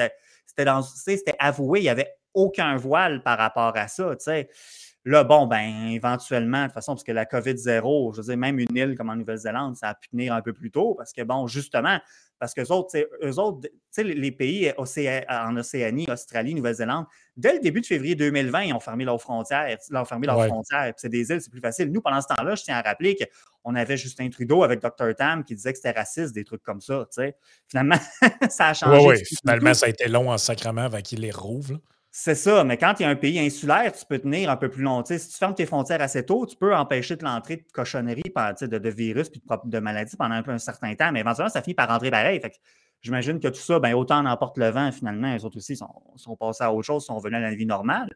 c'était 1.07 1.37
avoué, 1.39 1.81
il 1.81 1.85
n'y 1.85 1.89
avait 1.89 2.13
aucun 2.35 2.77
voile 2.77 3.23
par 3.23 3.39
rapport 3.39 3.77
à 3.77 3.89
ça. 3.89 4.15
Là, 5.09 5.25
bon, 5.25 5.47
ben, 5.47 5.89
éventuellement, 5.89 6.61
de 6.61 6.67
toute 6.67 6.75
façon, 6.75 6.93
parce 6.93 7.03
que 7.03 7.13
la 7.13 7.25
COVID-0, 7.25 8.13
je 8.13 8.21
veux 8.21 8.27
dire, 8.27 8.37
même 8.37 8.59
une 8.59 8.77
île 8.77 8.95
comme 8.95 9.09
en 9.09 9.17
Nouvelle-Zélande, 9.17 9.75
ça 9.75 9.89
a 9.89 9.95
pu 9.95 10.09
tenir 10.09 10.35
un 10.35 10.43
peu 10.43 10.53
plus 10.53 10.71
tôt, 10.71 10.95
parce 10.97 11.15
que, 11.15 11.23
bon, 11.23 11.47
justement, 11.47 11.99
parce 12.39 12.53
que 12.53 12.61
autres, 12.71 12.95
eux 13.25 13.39
autres, 13.39 13.71
les 13.97 14.31
pays 14.33 14.71
en 14.77 15.57
Océanie, 15.57 16.07
Australie, 16.11 16.55
Nouvelle-Zélande, 16.55 17.07
dès 17.39 17.55
le 17.55 17.61
début 17.61 17.81
de 17.81 17.87
février 17.87 18.17
2020, 18.17 18.65
ils 18.65 18.75
ont 18.75 18.81
fermé 18.81 19.07
leurs 19.07 19.19
frontières. 19.19 19.79
Ils 19.91 19.97
ont 19.97 20.05
fermé 20.05 20.27
leurs 20.27 20.45
frontières. 20.45 20.93
C'est 20.99 21.09
des 21.09 21.31
îles, 21.31 21.41
c'est 21.41 21.51
plus 21.51 21.63
facile. 21.63 21.91
Nous, 21.91 22.03
pendant 22.03 22.21
ce 22.21 22.27
temps-là, 22.29 22.55
je 22.55 22.65
tiens 22.65 22.77
à 22.77 22.83
rappeler 22.83 23.17
qu'on 23.17 23.75
avait 23.75 23.97
Justin 23.97 24.29
Trudeau 24.29 24.63
avec 24.63 24.81
Dr. 24.81 25.15
Tam 25.17 25.43
qui 25.43 25.55
disait 25.55 25.73
que 25.73 25.79
c'était 25.79 25.99
raciste, 25.99 26.35
des 26.35 26.45
trucs 26.45 26.63
comme 26.63 26.83
ça. 26.83 27.07
Finalement, 27.67 27.97
ça 28.51 28.69
a 28.69 28.75
changé. 28.75 29.07
Oui, 29.07 29.15
oui. 29.17 29.37
Finalement, 29.41 29.73
ça 29.73 29.87
a 29.87 29.89
été 29.89 30.07
long 30.07 30.31
en 30.31 30.37
sacrement 30.37 30.83
avant 30.83 31.01
qu'il 31.01 31.21
les 31.21 31.31
rouvre. 31.31 31.81
C'est 32.21 32.35
ça, 32.35 32.65
mais 32.65 32.77
quand 32.77 32.95
il 32.99 33.05
y 33.05 33.07
a 33.07 33.11
un 33.11 33.15
pays 33.15 33.39
insulaire, 33.39 33.93
tu 33.93 34.05
peux 34.05 34.19
tenir 34.19 34.51
un 34.51 34.57
peu 34.57 34.69
plus 34.69 34.83
longtemps. 34.83 35.17
si 35.17 35.29
tu 35.29 35.37
fermes 35.37 35.55
tes 35.55 35.67
frontières 35.67 36.03
assez 36.03 36.27
tôt, 36.27 36.47
tu 36.47 36.57
peux 36.57 36.75
empêcher 36.75 37.15
de 37.15 37.23
l'entrée 37.23 37.59
de 37.59 37.65
cochonneries, 37.73 38.33
de, 38.61 38.67
de 38.79 38.89
virus 38.89 39.29
et 39.29 39.41
de, 39.65 39.79
maladies 39.79 40.17
pendant 40.17 40.35
un, 40.35 40.43
peu 40.43 40.51
un 40.51 40.59
certain 40.59 40.93
temps, 40.97 41.13
mais 41.13 41.21
éventuellement, 41.21 41.49
ça 41.49 41.63
finit 41.63 41.75
par 41.75 41.87
rentrer 41.89 42.11
pareil. 42.11 42.43
j'imagine 43.03 43.39
que 43.39 43.47
tout 43.47 43.61
ça, 43.61 43.79
ben, 43.79 43.95
autant 43.95 44.19
en 44.19 44.27
emporte 44.27 44.59
le 44.59 44.69
vent, 44.69 44.91
finalement, 44.91 45.33
les 45.33 45.45
autres 45.45 45.59
aussi 45.59 45.77
sont, 45.77 46.03
sont 46.17 46.35
passés 46.35 46.65
à 46.65 46.73
autre 46.73 46.87
chose, 46.87 47.07
sont 47.07 47.19
venus 47.19 47.37
à 47.37 47.41
la 47.41 47.55
vie 47.55 47.67
normale. 47.67 48.13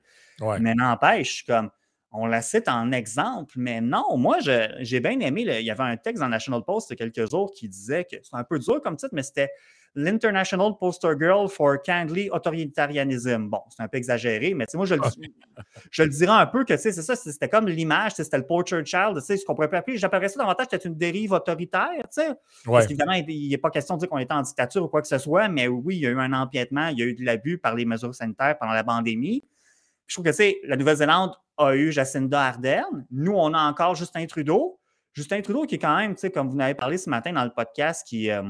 Mais 0.59 0.75
n'empêche, 0.75 1.45
comme 1.47 1.71
on 2.11 2.27
la 2.27 2.43
cite 2.43 2.67
en 2.67 2.91
exemple, 2.91 3.55
mais 3.57 3.81
non, 3.81 4.17
moi, 4.17 4.39
j'ai 4.41 4.99
bien 4.99 5.21
aimé, 5.21 5.43
il 5.43 5.65
y 5.65 5.71
avait 5.71 5.85
un 5.85 5.97
texte 5.97 6.21
dans 6.21 6.29
National 6.29 6.65
Post 6.65 6.91
il 6.91 6.95
y 6.99 7.03
a 7.03 7.09
quelques 7.09 7.31
jours 7.31 7.53
qui 7.55 7.69
disait 7.69 8.05
que 8.05 8.17
c'est 8.21 8.35
un 8.35 8.43
peu 8.43 8.59
dur 8.59 8.83
comme 8.83 8.97
titre, 8.97 9.15
mais 9.15 9.23
c'était 9.23 9.51
l'International 9.95 10.73
Poster 10.79 11.13
Girl 11.19 11.49
for 11.49 11.81
Kindly 11.83 12.31
Authoritarianism. 12.31 13.49
Bon, 13.49 13.61
c'est 13.69 13.83
un 13.83 13.89
peu 13.89 13.99
exagéré, 13.99 14.55
mais 14.55 14.67
moi, 14.75 14.87
je 14.87 14.95
le, 14.95 15.03
je 15.91 16.03
le 16.03 16.09
dirais 16.09 16.33
un 16.33 16.47
peu 16.47 16.65
que 16.65 16.77
c'est 16.77 16.93
ça, 16.93 17.17
c'était 17.17 17.49
comme 17.49 17.69
l'image, 17.69 18.13
c'était 18.15 18.39
le 18.39 18.47
poacher 18.47 18.85
child, 18.85 19.21
ce 19.21 19.45
qu'on 19.45 19.55
pourrait 19.55 19.75
appeler, 19.75 19.97
j'appellerais 19.97 20.29
ça 20.29 20.39
davantage 20.39 20.69
peut-être 20.69 20.87
une 20.87 20.97
dérive 20.97 21.33
autoritaire, 21.33 21.91
sais. 22.11 22.31
parce 22.65 22.87
qu'évidemment, 22.87 23.13
il 23.13 23.51
n'est 23.51 23.59
pas 23.59 23.71
question 23.71 23.97
de 23.97 24.01
dire 24.01 24.09
qu'on 24.09 24.19
était 24.19 24.35
en 24.35 24.43
dictature 24.43 24.85
ou 24.85 24.89
quoi 24.89 25.03
que 25.03 25.09
ce 25.09 25.19
soit, 25.19 25.49
mais 25.49 25.69
oui, 25.69 25.97
il 25.97 26.03
y 26.03 26.07
a 26.07 26.11
eu 26.11 26.19
un 26.19 26.33
empiètement, 26.33 26.89
il 26.89 26.99
y 26.99 27.03
a 27.03 27.07
eu 27.07 27.15
de 27.15 27.25
l'abus 27.25 27.59
par 27.59 27.75
les 27.75 27.85
mesures 27.85 28.15
sanitaires 28.15 28.57
pendant 28.59 28.73
la 28.73 28.85
pandémie. 28.85 29.45
Je 30.07 30.17
trouve 30.17 30.25
que 30.25 30.33
c'est 30.33 30.61
la 30.65 30.77
Nouvelle-Zélande 30.77 31.35
a 31.57 31.75
eu 31.75 31.93
Jacinda 31.93 32.43
Ardern. 32.43 33.07
Nous, 33.11 33.33
on 33.33 33.53
a 33.55 33.61
encore 33.61 33.95
Justin 33.95 34.27
Trudeau. 34.27 34.79
Justin 35.15 35.43
Trudeau 35.43 35.65
qui 35.65 35.77
est 35.77 35.79
quand 35.79 35.97
même, 35.97 36.15
comme 36.33 36.49
vous 36.49 36.57
en 36.57 36.61
avez 36.61 36.75
parlé 36.75 36.97
ce 36.97 37.11
matin 37.11 37.33
dans 37.33 37.45
le 37.45 37.51
podcast, 37.51 38.07
qui, 38.07 38.31
euh, 38.31 38.43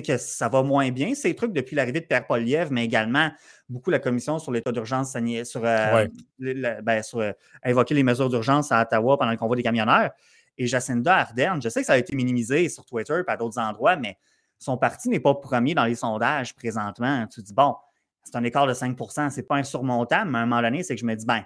que 0.00 0.16
ça 0.16 0.48
va 0.48 0.62
moins 0.62 0.90
bien, 0.90 1.14
ces 1.14 1.34
trucs, 1.34 1.52
depuis 1.52 1.76
l'arrivée 1.76 2.00
de 2.00 2.06
Pierre 2.06 2.26
Poliev, 2.26 2.68
mais 2.70 2.84
également 2.84 3.30
beaucoup 3.68 3.90
la 3.90 3.98
commission 3.98 4.38
sur 4.38 4.52
l'état 4.52 4.72
d'urgence 4.72 5.12
sur, 5.44 5.62
euh, 5.64 6.06
ben, 6.38 7.02
sur 7.02 7.18
euh, 7.18 7.32
invoquer 7.62 7.94
les 7.94 8.02
mesures 8.02 8.30
d'urgence 8.30 8.72
à 8.72 8.82
Ottawa 8.82 9.18
pendant 9.18 9.32
le 9.32 9.36
convoi 9.36 9.56
des 9.56 9.62
camionneurs. 9.62 10.10
Et 10.56 10.66
Jacinda 10.66 11.16
Ardern, 11.16 11.60
je 11.60 11.68
sais 11.68 11.80
que 11.80 11.86
ça 11.86 11.94
a 11.94 11.98
été 11.98 12.14
minimisé 12.14 12.68
sur 12.68 12.84
Twitter 12.86 13.20
et 13.26 13.30
à 13.30 13.36
d'autres 13.36 13.58
endroits, 13.58 13.96
mais 13.96 14.16
son 14.58 14.76
parti 14.78 15.08
n'est 15.08 15.20
pas 15.20 15.34
premier 15.34 15.74
dans 15.74 15.84
les 15.84 15.96
sondages 15.96 16.54
présentement. 16.54 17.26
Tu 17.26 17.42
dis, 17.42 17.52
bon, 17.52 17.74
c'est 18.22 18.36
un 18.36 18.44
écart 18.44 18.66
de 18.66 18.74
5% 18.74 19.30
c'est 19.30 19.42
pas 19.42 19.56
insurmontable, 19.56 20.30
mais 20.30 20.38
à 20.38 20.42
un 20.42 20.46
moment 20.46 20.62
donné, 20.62 20.82
c'est 20.82 20.94
que 20.94 21.00
je 21.00 21.06
me 21.06 21.14
dis, 21.14 21.26
ben, 21.26 21.42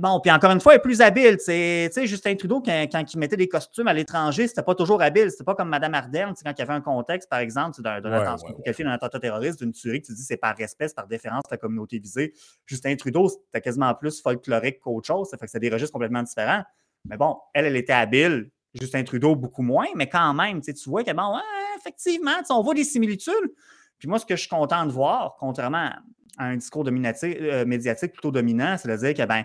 bon, 0.00 0.20
puis 0.20 0.30
encore 0.30 0.50
une 0.50 0.60
fois, 0.60 0.74
elle 0.74 0.78
est 0.78 0.82
plus 0.82 1.00
habile. 1.00 1.36
Tu 1.36 1.44
sais, 1.44 2.06
Justin 2.06 2.34
Trudeau, 2.36 2.60
quand, 2.60 3.14
il 3.14 3.18
mettait 3.18 3.36
des 3.36 3.48
costumes 3.48 3.88
à 3.88 3.92
l'étranger, 3.92 4.46
c'était 4.46 4.62
pas 4.62 4.74
toujours 4.74 5.02
habile. 5.02 5.30
C'était 5.30 5.44
pas 5.44 5.54
comme 5.54 5.68
Mme 5.68 5.94
Ardern, 5.94 6.34
quand 6.34 6.52
il 6.52 6.58
y 6.58 6.62
avait 6.62 6.72
un 6.72 6.80
contexte, 6.80 7.28
par 7.28 7.38
exemple, 7.40 7.80
d'un 7.82 8.02
ouais, 8.02 8.72
d'un 8.78 8.90
attentat 8.90 9.20
terroriste, 9.20 9.60
d'une 9.60 9.72
tuerie, 9.72 10.02
tu 10.02 10.12
dis 10.12 10.22
c'est 10.22 10.36
par 10.36 10.56
respect, 10.56 10.88
c'est 10.88 10.96
par 10.96 11.06
déférence 11.06 11.44
à 11.48 11.54
la 11.54 11.58
communauté 11.58 11.98
visée. 11.98 12.34
Justin 12.66 12.96
Trudeau, 12.96 13.28
c'était 13.28 13.60
quasiment 13.60 13.94
plus 13.94 14.20
folklorique 14.20 14.80
qu'autre 14.80 15.06
chose. 15.06 15.28
Ça 15.30 15.36
fait 15.36 15.46
que 15.46 15.50
c'est 15.52 15.60
des 15.60 15.70
registres 15.70 15.92
complètement 15.92 16.22
différents. 16.22 16.62
Mais 17.04 17.16
bon, 17.16 17.36
elle, 17.54 17.66
elle 17.66 17.76
était 17.76 17.92
habile. 17.92 18.50
Justin 18.74 19.02
Trudeau, 19.02 19.34
beaucoup 19.34 19.62
moins, 19.62 19.86
mais 19.94 20.08
quand 20.08 20.34
même, 20.34 20.60
tu 20.60 20.72
vois 20.86 21.02
que, 21.02 21.12
bon, 21.12 21.38
effectivement, 21.78 22.32
on 22.50 22.62
voit 22.62 22.74
des 22.74 22.84
similitudes. 22.84 23.52
Puis 23.98 24.08
moi, 24.08 24.18
ce 24.18 24.26
que 24.26 24.36
je 24.36 24.40
suis 24.40 24.48
content 24.48 24.86
de 24.86 24.92
voir, 24.92 25.36
contrairement 25.38 25.90
à 26.38 26.44
un 26.44 26.56
discours 26.56 26.86
euh, 26.86 27.64
médiatique 27.66 28.12
plutôt 28.12 28.30
dominant, 28.30 28.76
c'est 28.78 28.88
de 28.88 28.96
dire 28.96 29.14
que, 29.14 29.26
ben, 29.26 29.44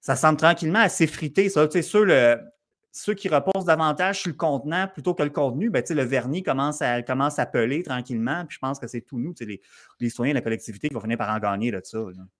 ça 0.00 0.16
semble 0.16 0.38
tranquillement 0.38 0.80
assez 0.80 1.06
frité. 1.06 1.48
Ça. 1.48 1.68
Ceux, 1.70 2.04
le, 2.04 2.38
ceux 2.92 3.14
qui 3.14 3.28
reposent 3.28 3.64
davantage 3.64 4.20
sur 4.20 4.28
le 4.28 4.36
contenant 4.36 4.88
plutôt 4.88 5.14
que 5.14 5.22
le 5.22 5.30
contenu, 5.30 5.70
ben, 5.70 5.82
le 5.88 6.02
vernis 6.02 6.42
commence 6.42 6.82
à, 6.82 7.02
commence 7.02 7.38
à 7.38 7.46
peler 7.46 7.82
tranquillement. 7.82 8.44
Puis 8.46 8.56
je 8.56 8.58
pense 8.58 8.78
que 8.78 8.86
c'est 8.86 9.02
tout 9.02 9.18
nous, 9.18 9.34
les, 9.40 9.60
les 10.00 10.08
citoyens 10.08 10.32
de 10.32 10.38
la 10.38 10.42
collectivité, 10.42 10.88
qui 10.88 10.94
vont 10.94 11.00
finir 11.00 11.18
par 11.18 11.34
en 11.34 11.38
gagner 11.38 11.70
de 11.70 11.80
ça. 11.82 11.98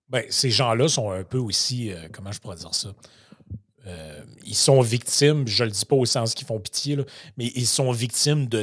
Ben, 0.08 0.24
ces 0.28 0.50
gens-là 0.50 0.88
sont 0.88 1.10
un 1.10 1.24
peu 1.24 1.38
aussi, 1.38 1.92
euh, 1.92 2.08
comment 2.12 2.32
je 2.32 2.40
pourrais 2.40 2.56
dire 2.56 2.74
ça? 2.74 2.90
Euh, 3.86 4.20
ils 4.44 4.56
sont 4.56 4.80
victimes, 4.82 5.46
je 5.46 5.62
ne 5.62 5.68
le 5.68 5.72
dis 5.72 5.84
pas 5.86 5.96
au 5.96 6.04
sens 6.04 6.34
qu'ils 6.34 6.46
font 6.46 6.60
pitié, 6.60 6.96
mais 7.38 7.46
ils 7.54 7.66
sont 7.66 7.90
victimes 7.90 8.46
de, 8.46 8.62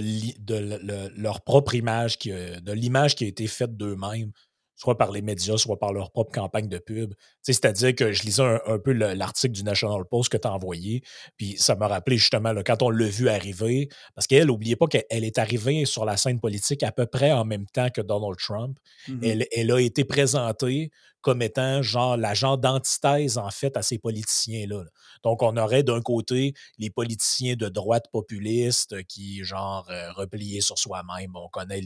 leur 1.20 1.42
propre 1.42 1.74
image, 1.74 2.20
qui, 2.20 2.30
de 2.30 2.72
l'image 2.72 3.16
qui 3.16 3.24
a 3.24 3.28
été 3.28 3.48
faite 3.48 3.76
d'eux-mêmes 3.76 4.32
soit 4.76 4.98
par 4.98 5.12
les 5.12 5.22
médias, 5.22 5.58
soit 5.58 5.80
par 5.80 5.94
leur 5.94 6.12
propre 6.12 6.32
campagne 6.32 6.68
de 6.68 6.78
pub. 6.78 7.14
C'est-à-dire 7.42 7.96
que 7.96 8.12
je 8.12 8.24
lisais 8.24 8.44
un, 8.44 8.80
peu 8.80 8.92
l'article 8.92 9.54
du 9.54 9.64
National 9.64 10.04
Post 10.10 10.30
que 10.30 10.38
tu 10.38 10.48
as 10.48 10.54
envoyé, 10.54 11.02
puis 11.38 11.56
ça 11.58 11.76
m'a 11.76 11.88
rappelé 11.88 12.18
justement 12.18 12.54
quand 12.66 12.82
on 12.82 12.90
l'a 12.90 13.08
vu 13.08 13.30
arriver, 13.30 13.90
parce 14.16 14.28
qu'elle, 14.28 14.48
n'oubliez 14.48 14.76
pas 14.76 14.88
qu'elle 14.88 15.24
est 15.24 15.38
arrivée 15.38 15.86
sur 15.86 16.06
la 16.06 16.18
scène 16.18 16.40
politique 16.40 16.84
à 16.84 16.92
peu 16.92 17.06
près 17.06 17.32
en 17.32 17.46
même 17.46 17.66
temps 17.68 17.90
que 17.90 18.02
Donald 18.02 18.38
Trump. 18.38 18.78
Mm-hmm. 19.08 19.48
elle, 19.52 19.72
a 19.72 19.80
été 19.80 20.04
présentée 20.04 20.92
comme 21.22 21.42
étant 21.42 21.82
genre 21.82 22.18
l'agent 22.18 22.56
d'antithèse 22.56 23.38
en 23.38 23.50
fait 23.50 23.78
à 23.78 23.82
ces 23.82 23.98
politiciens-là. 23.98 24.84
Donc, 25.24 25.42
on 25.42 25.58
aurait 25.58 25.82
d'un 25.82 26.02
côté 26.02 26.54
les 26.78 26.92
politiciens 26.92 27.56
de 27.56 27.68
droite 27.68 28.06
populiste 28.12 29.04
qui, 29.08 29.44
genre, 29.44 29.88
euh, 29.90 30.12
repliés 30.12 30.62
sur 30.62 30.78
soi-même. 30.78 31.32
On 31.36 31.48
connaît 31.50 31.82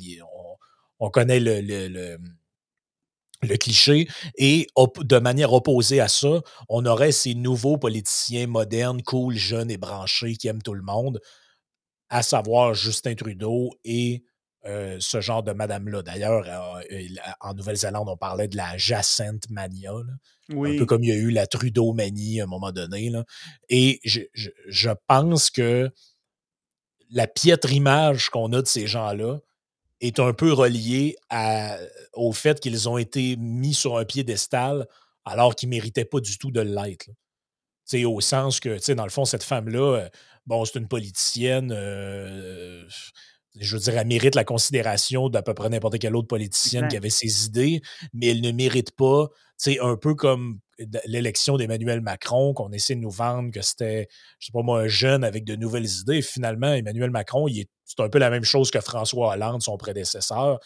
on, 1.00 1.10
connaît 1.10 1.40
le 1.40 1.62
le 1.62 2.18
cliché. 3.56 4.08
Et 4.38 4.68
de 4.76 5.20
manière 5.20 5.54
opposée 5.54 6.00
à 6.00 6.08
ça, 6.08 6.42
on 6.68 6.86
aurait 6.86 7.12
ces 7.12 7.36
nouveaux 7.36 7.78
politiciens 7.78 8.48
modernes, 8.48 9.02
cool, 9.04 9.36
jeunes 9.36 9.72
et 9.72 9.78
branchés 9.78 10.36
qui 10.36 10.48
aiment 10.48 10.62
tout 10.62 10.74
le 10.74 10.82
monde, 10.82 11.20
à 12.10 12.24
savoir 12.24 12.74
Justin 12.74 13.16
Trudeau 13.16 13.70
et 13.84 14.24
euh, 14.66 14.98
ce 15.00 15.22
genre 15.22 15.42
de 15.42 15.54
madame-là. 15.54 16.02
D'ailleurs, 16.02 16.44
euh, 16.46 17.06
en 17.40 17.54
Nouvelle-Zélande, 17.54 18.10
on 18.10 18.18
parlait 18.18 18.50
de 18.50 18.58
la 18.58 18.78
Jacinthe 18.78 19.50
Mania. 19.50 19.94
Un 20.50 20.78
peu 20.78 20.86
comme 20.86 21.04
il 21.04 21.10
y 21.10 21.14
a 21.14 21.16
eu 21.16 21.30
la 21.30 21.48
Trudeau-manie 21.48 22.42
à 22.42 22.44
un 22.44 22.48
moment 22.48 22.72
donné. 22.72 23.12
Et 23.70 24.02
je, 24.04 24.22
je 24.34 24.90
pense 25.08 25.50
que 25.50 25.90
la 27.10 27.28
piètre 27.28 27.72
image 27.72 28.30
qu'on 28.30 28.52
a 28.54 28.62
de 28.62 28.68
ces 28.68 28.86
gens-là, 28.88 29.40
est 30.02 30.20
un 30.20 30.34
peu 30.34 30.54
relié 30.54 31.16
au 32.14 32.32
fait 32.32 32.60
qu'ils 32.60 32.88
ont 32.90 32.98
été 32.98 33.36
mis 33.38 33.74
sur 33.74 33.98
un 33.98 34.06
piédestal 34.06 34.88
alors 35.26 35.56
qu'ils 35.56 35.70
ne 35.70 35.76
méritaient 35.76 36.06
pas 36.06 36.20
du 36.20 36.38
tout 36.38 36.52
de 36.52 36.62
l'être. 36.62 37.10
Au 38.06 38.22
sens 38.22 38.60
que, 38.60 38.94
dans 38.94 39.04
le 39.04 39.10
fond, 39.10 39.26
cette 39.26 39.44
femme-là, 39.44 39.96
euh, 39.98 40.10
bon, 40.46 40.64
c'est 40.64 40.78
une 40.78 40.88
politicienne, 40.88 41.72
euh, 41.76 42.88
je 43.56 43.76
veux 43.76 43.82
dire, 43.82 43.98
elle 43.98 44.08
mérite 44.08 44.36
la 44.36 44.44
considération 44.44 45.28
d'à 45.28 45.42
peu 45.42 45.56
près 45.56 45.70
n'importe 45.70 45.98
quelle 45.98 46.16
autre 46.16 46.28
politicienne 46.28 46.88
qui 46.88 46.98
avait 46.98 47.10
ses 47.10 47.46
idées, 47.46 47.82
mais 48.14 48.28
elle 48.28 48.42
ne 48.42 48.52
mérite 48.52 48.92
pas, 48.92 49.30
un 49.82 49.96
peu 49.96 50.14
comme 50.14 50.60
l'élection 51.06 51.58
d'Emmanuel 51.58 52.02
Macron, 52.02 52.54
qu'on 52.54 52.72
essaie 52.72 52.96
de 52.96 53.02
nous 53.02 53.10
vendre 53.10 53.52
que 53.52 53.62
c'était, 53.62 54.08
je 54.40 54.48
sais 54.48 54.52
pas 54.52 54.62
moi, 54.62 54.82
un 54.82 54.88
jeune 54.88 55.24
avec 55.24 55.44
de 55.44 55.56
nouvelles 55.56 55.90
idées. 56.02 56.22
Finalement, 56.22 56.74
Emmanuel 56.74 57.10
Macron, 57.10 57.48
c'est 57.86 58.00
un 58.00 58.10
peu 58.10 58.20
la 58.20 58.30
même 58.30 58.44
chose 58.44 58.72
que 58.72 58.80
François 58.80 59.34
Hollande, 59.34 59.62
son 59.62 59.78
prédécesseur. 59.78 60.60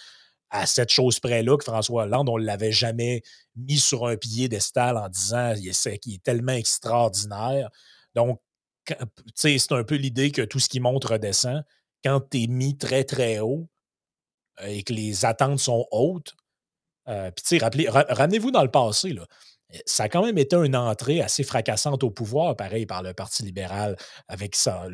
À 0.49 0.67
cette 0.67 0.91
chose 0.91 1.19
près-là 1.19 1.57
que 1.57 1.63
François 1.63 2.03
Hollande, 2.03 2.29
on 2.29 2.37
ne 2.37 2.45
l'avait 2.45 2.71
jamais 2.71 3.23
mis 3.55 3.79
sur 3.79 4.05
un 4.05 4.15
piédestal 4.17 4.97
en 4.97 5.09
disant 5.09 5.53
qu'il 5.55 6.13
est, 6.13 6.23
tellement 6.23 6.53
extraordinaire. 6.53 7.69
Donc, 8.13 8.39
c'est 9.33 9.71
un 9.71 9.83
peu 9.83 9.95
l'idée 9.95 10.31
que 10.31 10.43
tout 10.43 10.59
ce 10.59 10.69
qui 10.69 10.79
monte 10.79 11.05
redescend. 11.05 11.63
Quand 12.03 12.21
tu 12.29 12.43
es 12.43 12.47
mis 12.47 12.77
très, 12.77 13.03
très 13.03 13.39
haut 13.39 13.67
euh, 14.61 14.67
et 14.67 14.83
que 14.83 14.93
les 14.93 15.25
attentes 15.25 15.59
sont 15.59 15.87
hautes, 15.89 16.35
euh, 17.07 17.31
puis, 17.31 17.43
tu 17.43 17.57
sais, 17.57 17.89
ramenez-vous 17.89 18.51
dans 18.51 18.63
le 18.63 18.71
passé, 18.71 19.13
là 19.13 19.25
ça 19.85 20.03
a 20.03 20.09
quand 20.09 20.23
même 20.23 20.37
été 20.37 20.55
une 20.55 20.75
entrée 20.75 21.21
assez 21.21 21.43
fracassante 21.43 22.03
au 22.03 22.11
pouvoir, 22.11 22.55
pareil, 22.55 22.85
par 22.85 23.01
le 23.01 23.13
Parti 23.13 23.43
libéral, 23.43 23.95
avec 24.27 24.55
ça. 24.55 24.87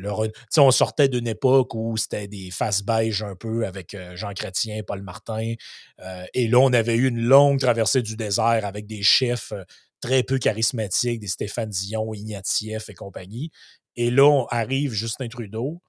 On 0.56 0.70
sortait 0.70 1.08
d'une 1.08 1.26
époque 1.26 1.74
où 1.74 1.96
c'était 1.96 2.28
des 2.28 2.50
faces 2.50 2.82
beige 2.82 3.22
un 3.22 3.36
peu 3.36 3.66
avec 3.66 3.94
euh, 3.94 4.16
Jean 4.16 4.32
Chrétien, 4.32 4.82
Paul 4.86 5.02
Martin. 5.02 5.54
Euh, 6.00 6.24
et 6.34 6.48
là, 6.48 6.58
on 6.58 6.72
avait 6.72 6.96
eu 6.96 7.08
une 7.08 7.20
longue 7.20 7.60
traversée 7.60 8.02
du 8.02 8.16
désert 8.16 8.64
avec 8.64 8.86
des 8.86 9.02
chefs 9.02 9.52
euh, 9.52 9.64
très 10.00 10.22
peu 10.22 10.38
charismatiques, 10.38 11.20
des 11.20 11.26
Stéphane 11.26 11.68
Dion, 11.68 12.14
Ignatieff 12.14 12.88
et 12.88 12.94
compagnie. 12.94 13.50
Et 13.96 14.10
là, 14.10 14.24
on 14.24 14.46
arrive 14.46 14.92
Justin 14.92 15.28
Trudeau. 15.28 15.82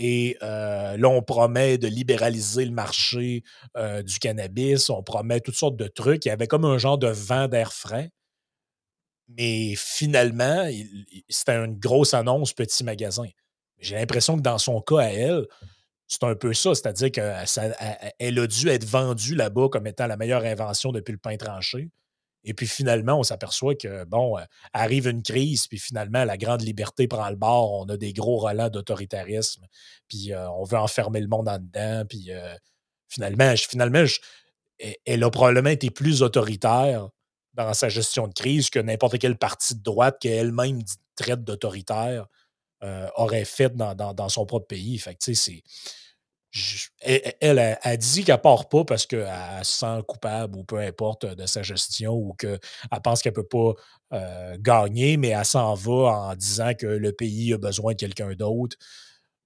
Et 0.00 0.36
là, 0.40 1.08
on 1.08 1.22
promet 1.22 1.76
de 1.76 1.88
libéraliser 1.88 2.64
le 2.64 2.70
marché 2.70 3.42
du 3.76 4.18
cannabis, 4.20 4.88
on 4.90 5.02
promet 5.02 5.40
toutes 5.40 5.56
sortes 5.56 5.76
de 5.76 5.88
trucs. 5.88 6.24
Il 6.24 6.28
y 6.28 6.30
avait 6.30 6.46
comme 6.46 6.64
un 6.64 6.78
genre 6.78 6.98
de 6.98 7.08
vent 7.08 7.48
d'air 7.48 7.72
frais. 7.72 8.10
Mais 9.36 9.74
finalement, 9.76 10.66
c'était 11.28 11.56
une 11.56 11.78
grosse 11.78 12.14
annonce 12.14 12.54
petit 12.54 12.82
magasin. 12.84 13.26
J'ai 13.78 13.96
l'impression 13.96 14.36
que 14.36 14.42
dans 14.42 14.56
son 14.56 14.80
cas 14.80 15.00
à 15.00 15.08
elle, 15.08 15.46
c'est 16.06 16.24
un 16.24 16.34
peu 16.34 16.54
ça, 16.54 16.74
c'est-à-dire 16.74 17.12
qu'elle 17.12 18.38
a 18.38 18.46
dû 18.46 18.68
être 18.68 18.84
vendue 18.86 19.34
là-bas 19.34 19.68
comme 19.68 19.86
étant 19.86 20.06
la 20.06 20.16
meilleure 20.16 20.44
invention 20.44 20.92
depuis 20.92 21.12
le 21.12 21.18
pain 21.18 21.36
tranché. 21.36 21.90
Et 22.44 22.54
puis 22.54 22.66
finalement, 22.66 23.18
on 23.18 23.22
s'aperçoit 23.22 23.74
que, 23.74 24.04
bon, 24.04 24.38
euh, 24.38 24.42
arrive 24.72 25.08
une 25.08 25.22
crise, 25.22 25.66
puis 25.66 25.78
finalement, 25.78 26.24
la 26.24 26.36
grande 26.36 26.62
liberté 26.62 27.08
prend 27.08 27.28
le 27.28 27.36
bord. 27.36 27.72
On 27.72 27.88
a 27.88 27.96
des 27.96 28.12
gros 28.12 28.38
relents 28.38 28.68
d'autoritarisme, 28.68 29.66
puis 30.08 30.32
euh, 30.32 30.48
on 30.50 30.64
veut 30.64 30.78
enfermer 30.78 31.20
le 31.20 31.28
monde 31.28 31.48
en 31.48 31.58
dedans. 31.58 32.04
Puis 32.08 32.32
euh, 32.32 32.54
finalement, 33.08 33.54
finalement 33.56 34.04
elle 35.04 35.24
a 35.24 35.30
probablement 35.30 35.70
été 35.70 35.90
plus 35.90 36.22
autoritaire 36.22 37.08
dans 37.54 37.74
sa 37.74 37.88
gestion 37.88 38.28
de 38.28 38.32
crise 38.32 38.70
que 38.70 38.78
n'importe 38.78 39.18
quel 39.18 39.36
parti 39.36 39.74
de 39.74 39.82
droite 39.82 40.18
qu'elle-même 40.20 40.82
traite 41.16 41.42
d'autoritaire 41.42 42.26
aurait 43.16 43.44
fait 43.44 43.74
dans, 43.74 44.28
son 44.28 44.46
propre 44.46 44.68
pays. 44.68 44.96
Fait 44.98 45.16
que, 45.16 45.34
c'est 45.34 45.64
elle, 47.00 47.58
a 47.58 47.96
dit 47.96 48.24
qu'elle 48.24 48.40
part 48.40 48.68
pas 48.68 48.84
parce 48.84 49.06
qu'elle 49.06 49.28
se 49.62 49.78
sent 49.78 50.02
coupable 50.06 50.56
ou 50.56 50.64
peu 50.64 50.78
importe 50.78 51.26
de 51.26 51.46
sa 51.46 51.62
gestion 51.62 52.14
ou 52.14 52.34
qu'elle 52.34 52.58
pense 53.04 53.22
qu'elle 53.22 53.34
peut 53.34 53.46
pas 53.46 53.74
euh, 54.14 54.56
gagner, 54.58 55.16
mais 55.16 55.28
elle 55.28 55.44
s'en 55.44 55.74
va 55.74 55.92
en 55.92 56.34
disant 56.34 56.72
que 56.74 56.86
le 56.86 57.12
pays 57.12 57.52
a 57.52 57.58
besoin 57.58 57.92
de 57.92 57.98
quelqu'un 57.98 58.32
d'autre. 58.34 58.76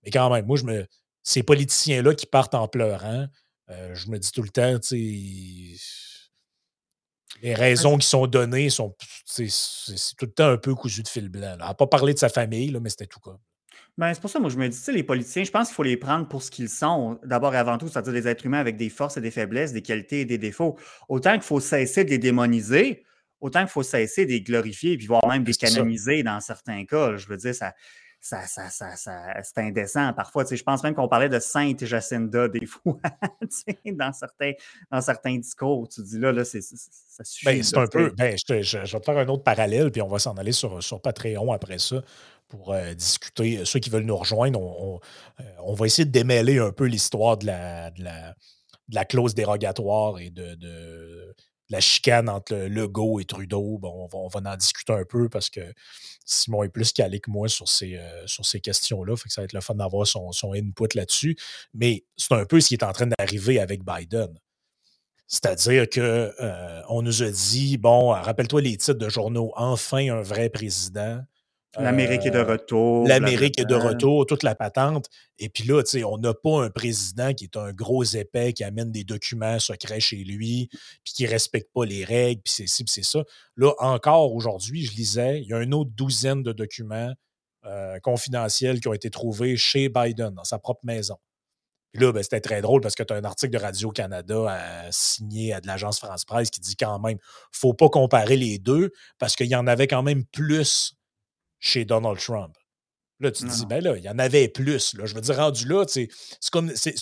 Mais 0.05 0.11
quand 0.11 0.31
même, 0.31 0.47
moi, 0.47 0.57
je 0.57 0.65
me. 0.65 0.87
Ces 1.25 1.43
politiciens-là 1.43 2.15
qui 2.15 2.27
partent 2.27 2.55
en 2.55 2.67
pleurant, 2.67 3.27
euh, 3.71 3.95
je 3.95 4.11
me 4.11 4.19
dis 4.19 4.31
tout 4.33 4.43
le 4.43 4.49
temps, 4.49 4.79
tu. 4.79 5.77
Les 7.43 7.55
raisons 7.55 7.99
qui 7.99 8.07
sont 8.07 8.27
données 8.27 8.71
sont. 8.71 8.95
C'est 9.27 9.49
tout 10.17 10.27
le 10.27 10.33
temps 10.33 10.49
un 10.49 10.59
peu 10.59 10.75
cousu 10.75 11.03
de 11.03 11.09
fil 11.09 11.29
blanc. 11.29 11.53
Elle 11.55 11.59
n'a 11.59 11.75
pas 11.75 11.87
parlé 11.87 12.15
de 12.15 12.19
sa 12.19 12.29
famille, 12.29 12.71
là, 12.71 12.81
mais 12.81 12.91
c'était 12.91 13.07
tout 13.07 13.21
comme. 13.21 13.39
Ben, 13.99 14.15
c'est 14.15 14.21
pour 14.21 14.31
ça, 14.31 14.41
moi, 14.41 14.49
je 14.49 14.57
me 14.57 14.69
dis, 14.69 14.77
tu 14.77 14.83
sais, 14.83 14.93
les 14.93 15.03
politiciens, 15.03 15.45
je 15.45 15.51
pense 15.51 15.69
qu'il 15.69 15.75
faut 15.75 15.83
les 15.83 15.99
prendre 15.99 16.27
pour 16.27 16.43
ce 16.43 16.51
qu'ils 16.51 16.71
sont, 16.71 17.21
d'abord 17.25 17.55
et 17.55 17.59
avant 17.59 17.77
tout, 17.77 17.89
c'est-à-dire 17.89 18.15
des 18.15 18.27
êtres 18.27 18.47
humains 18.47 18.59
avec 18.59 18.77
des 18.77 18.89
forces 18.89 19.19
et 19.19 19.21
des 19.21 19.31
faiblesses, 19.31 19.73
des 19.73 19.83
qualités 19.83 20.23
et 20.23 20.25
des 20.25 20.39
défauts. 20.39 20.79
Autant 21.11 21.33
qu'il 21.33 21.43
faut 21.43 21.61
cesser 21.61 22.05
de 22.05 22.11
les 22.11 22.19
démoniser, 22.19 23.05
autant 23.41 23.61
qu'il 23.61 23.69
faut 23.69 23.83
cesser 23.83 24.25
de 24.25 24.31
les 24.31 24.41
glorifier, 24.41 24.97
puis 24.97 25.07
voire 25.07 25.27
même 25.29 25.45
de 25.45 25.49
les 25.49 25.55
canoniser 25.55 26.23
dans 26.23 26.41
certains 26.41 26.87
cas. 26.87 27.17
Je 27.17 27.27
veux 27.27 27.37
dire, 27.37 27.55
ça, 27.55 27.75
ça, 28.23 28.47
ça, 28.47 28.71
ça, 28.71 28.95
c'est 29.43 29.59
indécent 29.59 30.13
parfois. 30.13 30.45
Tu 30.45 30.51
sais, 30.51 30.57
je 30.57 30.63
pense 30.63 30.83
même 30.85 30.95
qu'on 30.95 31.09
parlait 31.09 31.29
de 31.29 31.41
Sainte 31.41 31.85
Jacinda 31.85 32.47
des 32.47 32.67
fois, 32.67 32.99
tu 33.41 33.49
sais, 33.51 33.79
dans, 33.93 34.13
certains, 34.13 34.53
dans 34.93 35.01
certains 35.01 35.37
discours. 35.37 35.89
Tu 35.89 36.03
dis 36.03 36.21
là, 36.21 36.31
là 36.31 36.45
ça 36.45 36.61
suffit. 37.25 37.45
Ben, 37.45 37.63
c'est 37.63 37.77
un 37.77 37.87
peu. 37.89 38.11
Ben, 38.11 38.37
je, 38.49 38.63
je, 38.63 38.79
vais 38.79 39.01
te 39.01 39.05
faire 39.05 39.19
un 39.19 39.27
autre 39.27 39.43
parallèle, 39.43 39.91
puis 39.91 40.01
on 40.03 40.09
va 40.09 40.21
s'en 40.21 40.35
aller 40.35 40.53
sur, 40.53 40.81
sur 40.83 41.01
Patreon 41.01 41.53
après 41.53 41.79
ça 41.79 42.01
pour 42.47 42.73
euh, 42.73 42.95
discuter. 42.95 43.65
Ceux 43.65 43.81
qui 43.81 43.91
veulent 43.91 44.05
nous 44.05 44.17
rejoindre, 44.17 44.61
euh, 45.41 45.45
on, 45.65 45.75
va 45.75 45.87
essayer 45.87 46.05
de 46.05 46.13
démêler 46.13 46.59
un 46.59 46.71
peu 46.71 46.85
l'histoire 46.85 47.39
de 47.39 47.47
la, 47.47 47.91
de, 47.91 48.05
la, 48.93 49.05
clause 49.05 49.35
dérogatoire 49.35 50.21
et 50.21 50.31
de, 50.31 51.35
la 51.73 51.81
chicane 51.81 52.29
entre 52.29 52.55
Legault 52.55 53.19
et 53.19 53.25
Trudeau. 53.25 53.79
Bon, 53.79 54.09
on, 54.13 54.29
va, 54.29 54.53
en 54.53 54.57
discuter 54.57 54.93
un 54.93 55.05
peu 55.05 55.29
parce 55.29 55.49
que 55.49 55.61
Simon 56.25 56.63
est 56.63 56.69
plus 56.69 56.93
calé 56.93 57.19
que 57.19 57.31
moi 57.31 57.49
sur 57.49 57.69
ces, 57.69 57.97
euh, 57.97 58.27
ces 58.27 58.61
questions-là. 58.61 59.15
Que 59.17 59.31
ça 59.31 59.41
va 59.41 59.47
être 59.47 59.55
le 59.55 59.63
fun 59.63 59.75
d'avoir 59.75 60.07
son, 60.07 60.33
son 60.33 60.53
input 60.53 60.95
là-dessus. 60.95 61.37
Mais 61.73 62.05
c'est 62.17 62.35
un 62.35 62.45
peu 62.45 62.61
ce 62.61 62.69
qui 62.69 62.75
est 62.75 62.85
en 62.85 62.93
train 62.93 63.07
d'arriver 63.07 63.59
avec 63.59 63.83
Biden. 63.85 64.39
C'est-à-dire 65.27 65.89
qu'on 65.89 67.03
nous 67.03 67.23
a 67.23 67.31
dit, 67.31 67.79
bon, 67.79 68.11
rappelle-toi 68.11 68.61
les 68.61 68.77
titres 68.77 68.99
de 68.99 69.09
journaux, 69.09 69.51
enfin 69.57 70.13
un 70.13 70.21
vrai 70.21 70.51
président. 70.51 71.25
L'Amérique 71.79 72.27
est 72.27 72.31
de 72.31 72.39
euh, 72.39 72.45
retour. 72.45 73.07
L'Amérique 73.07 73.59
est 73.59 73.65
de 73.65 73.75
retour, 73.75 74.27
toute 74.27 74.43
la 74.43 74.55
patente. 74.55 75.09
Et 75.39 75.49
puis 75.49 75.65
là, 75.65 75.83
tu 75.83 75.91
sais, 75.91 76.05
on 76.05 76.19
n'a 76.19 76.35
pas 76.35 76.63
un 76.63 76.71
président 76.71 77.33
qui 77.33 77.45
est 77.45 77.57
un 77.57 77.73
gros 77.73 78.05
épais, 78.05 78.53
qui 78.53 78.63
amène 78.63 78.93
des 78.93 79.05
documents 79.05 79.59
secrets 79.59 80.01
chez 80.01 80.17
lui, 80.17 80.69
puis 81.05 81.15
qui 81.15 81.25
ne 81.25 81.31
respecte 81.31 81.73
pas 81.73 81.87
les 81.87 82.05
règles, 82.05 82.43
puis 82.43 82.53
c'est 82.55 82.67
ci, 82.67 82.85
puis 82.85 82.93
c'est 82.93 83.05
ça. 83.05 83.25
Là, 83.57 83.73
encore 83.79 84.35
aujourd'hui, 84.35 84.85
je 84.85 84.93
lisais, 84.93 85.41
il 85.41 85.49
y 85.49 85.55
a 85.55 85.63
une 85.63 85.73
autre 85.73 85.91
douzaine 85.95 86.43
de 86.43 86.53
documents 86.53 87.13
euh, 87.65 87.99
confidentiels 88.01 88.81
qui 88.81 88.89
ont 88.89 88.93
été 88.93 89.09
trouvés 89.09 89.57
chez 89.57 89.89
Biden, 89.89 90.35
dans 90.35 90.45
sa 90.45 90.59
propre 90.59 90.85
maison. 90.85 91.17
Puis 91.93 92.03
là, 92.03 92.13
ben, 92.13 92.23
c'était 92.23 92.41
très 92.41 92.63
drôle 92.63 92.81
parce 92.81 92.95
que 92.95 93.03
tu 93.03 93.13
as 93.13 93.17
un 93.17 93.25
article 93.25 93.53
de 93.53 93.59
Radio-Canada 93.59 94.35
euh, 94.35 94.89
signé 94.91 95.53
à 95.53 95.61
de 95.61 95.67
l'agence 95.67 96.01
France-Presse 96.01 96.51
qui 96.51 96.61
dit 96.61 96.75
quand 96.75 96.99
même, 96.99 97.19
faut 97.51 97.75
pas 97.75 97.89
comparer 97.89 98.37
les 98.37 98.59
deux 98.59 98.91
parce 99.19 99.37
qu'il 99.37 99.47
y 99.47 99.55
en 99.55 99.67
avait 99.67 99.87
quand 99.87 100.03
même 100.03 100.25
plus 100.25 100.97
chez 101.63 101.87
Donald 101.87 102.19
Trump. 102.19 102.55
Là, 103.21 103.31
tu 103.31 103.45
te 103.45 103.49
dis, 103.49 103.67
ben 103.67 103.83
là, 103.83 103.97
il 103.97 104.03
y 104.03 104.09
en 104.11 104.19
avait 104.19 104.49
plus. 104.49 104.95
Là. 104.95 105.07
Je 105.07 105.15
veux 105.15 105.21
dire, 105.21 105.37
rendu 105.37 105.67
là, 105.67 105.85
c'est 105.87 106.09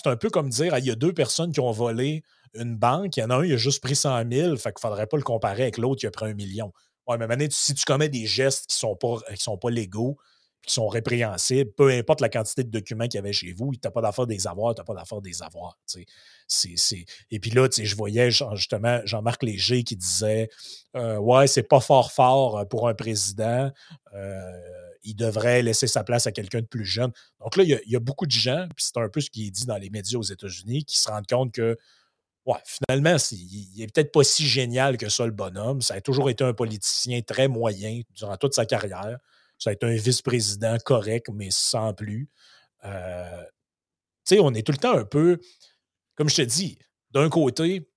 un 0.05 0.15
peu 0.15 0.29
comme 0.29 0.49
dire, 0.49 0.77
il 0.77 0.85
y 0.85 0.91
a 0.91 0.95
deux 0.95 1.13
personnes 1.13 1.51
qui 1.51 1.59
ont 1.59 1.71
volé 1.71 2.23
une 2.53 2.77
banque, 2.77 3.17
il 3.17 3.21
y 3.21 3.23
en 3.23 3.31
a 3.31 3.37
un, 3.37 3.45
il 3.45 3.53
a 3.53 3.57
juste 3.57 3.81
pris 3.81 3.95
100 3.95 4.29
000, 4.31 4.55
fait 4.57 4.71
qu'il 4.71 4.73
ne 4.77 4.89
faudrait 4.89 5.07
pas 5.07 5.17
le 5.17 5.23
comparer 5.23 5.63
avec 5.63 5.77
l'autre 5.77 6.01
qui 6.01 6.07
a 6.07 6.11
pris 6.11 6.27
un 6.27 6.33
million. 6.35 6.71
Ouais, 7.07 7.17
mais 7.17 7.25
maintenant, 7.25 7.47
si 7.49 7.73
tu 7.73 7.83
commets 7.85 8.09
des 8.09 8.27
gestes 8.27 8.67
qui 8.69 8.75
ne 8.75 8.89
sont, 8.89 8.95
pas, 8.95 9.17
sont 9.35 9.57
pas 9.57 9.71
légaux, 9.71 10.17
qui 10.65 10.73
sont 10.73 10.87
répréhensibles, 10.87 11.71
peu 11.71 11.89
importe 11.89 12.21
la 12.21 12.29
quantité 12.29 12.63
de 12.63 12.69
documents 12.69 13.05
qu'il 13.05 13.15
y 13.15 13.17
avait 13.17 13.33
chez 13.33 13.51
vous, 13.53 13.71
tu 13.73 13.79
n'as 13.83 13.91
pas 13.91 14.01
d'affaire 14.01 14.27
des 14.27 14.47
avoirs, 14.47 14.75
tu 14.75 14.81
n'as 14.81 14.85
pas 14.85 14.93
d'affaire 14.93 15.21
des 15.21 15.41
avoirs. 15.41 15.77
Et 17.31 17.39
puis 17.39 17.51
là, 17.51 17.67
je 17.71 17.95
voyais 17.95 18.29
justement 18.31 19.01
Jean-Marc 19.05 19.43
Léger 19.43 19.83
qui 19.83 19.95
disait 19.95 20.49
euh, 20.95 21.17
Ouais, 21.17 21.47
c'est 21.47 21.63
pas 21.63 21.79
fort 21.79 22.11
fort 22.11 22.59
euh, 22.59 22.65
pour 22.65 22.87
un 22.87 22.93
président. 22.93 23.71
Euh, 24.13 24.59
il 25.03 25.15
devrait 25.15 25.63
laisser 25.63 25.87
sa 25.87 26.03
place 26.03 26.27
à 26.27 26.31
quelqu'un 26.31 26.59
de 26.59 26.67
plus 26.67 26.85
jeune. 26.85 27.11
Donc 27.39 27.55
là, 27.55 27.63
il 27.63 27.81
y, 27.87 27.95
a, 27.95 27.99
beaucoup 27.99 28.27
de 28.27 28.31
gens, 28.31 28.67
puis 28.75 28.85
c'est 28.85 28.97
un 28.97 29.09
peu 29.09 29.19
ce 29.19 29.31
qui 29.31 29.47
est 29.47 29.51
dit 29.51 29.65
dans 29.65 29.77
les 29.77 29.89
médias 29.89 30.19
aux 30.19 30.23
États-Unis, 30.23 30.85
qui 30.85 30.99
se 30.99 31.09
rendent 31.09 31.27
compte 31.27 31.51
que 31.51 31.77
Ouais, 32.45 32.57
finalement, 32.65 33.17
il 33.31 33.69
n'est 33.77 33.85
peut-être 33.85 34.11
pas 34.11 34.23
si 34.23 34.47
génial 34.47 34.97
que 34.97 35.09
ça, 35.09 35.25
le 35.25 35.31
bonhomme. 35.31 35.81
Ça 35.83 35.93
a 35.93 36.01
toujours 36.01 36.27
été 36.29 36.43
un 36.43 36.53
politicien 36.53 37.21
très 37.21 37.47
moyen 37.47 38.01
durant 38.15 38.35
toute 38.35 38.55
sa 38.55 38.65
carrière. 38.65 39.19
Ça 39.61 39.69
a 39.69 39.73
été 39.73 39.85
un 39.85 39.95
vice-président 39.95 40.75
correct, 40.83 41.27
mais 41.31 41.49
sans 41.51 41.93
plus. 41.93 42.27
Euh, 42.83 43.43
tu 44.25 44.35
sais, 44.35 44.39
on 44.39 44.55
est 44.55 44.65
tout 44.65 44.71
le 44.71 44.79
temps 44.79 44.97
un 44.97 45.05
peu, 45.05 45.39
comme 46.15 46.29
je 46.29 46.37
te 46.37 46.41
dis, 46.41 46.79
d'un 47.11 47.29
côté, 47.29 47.87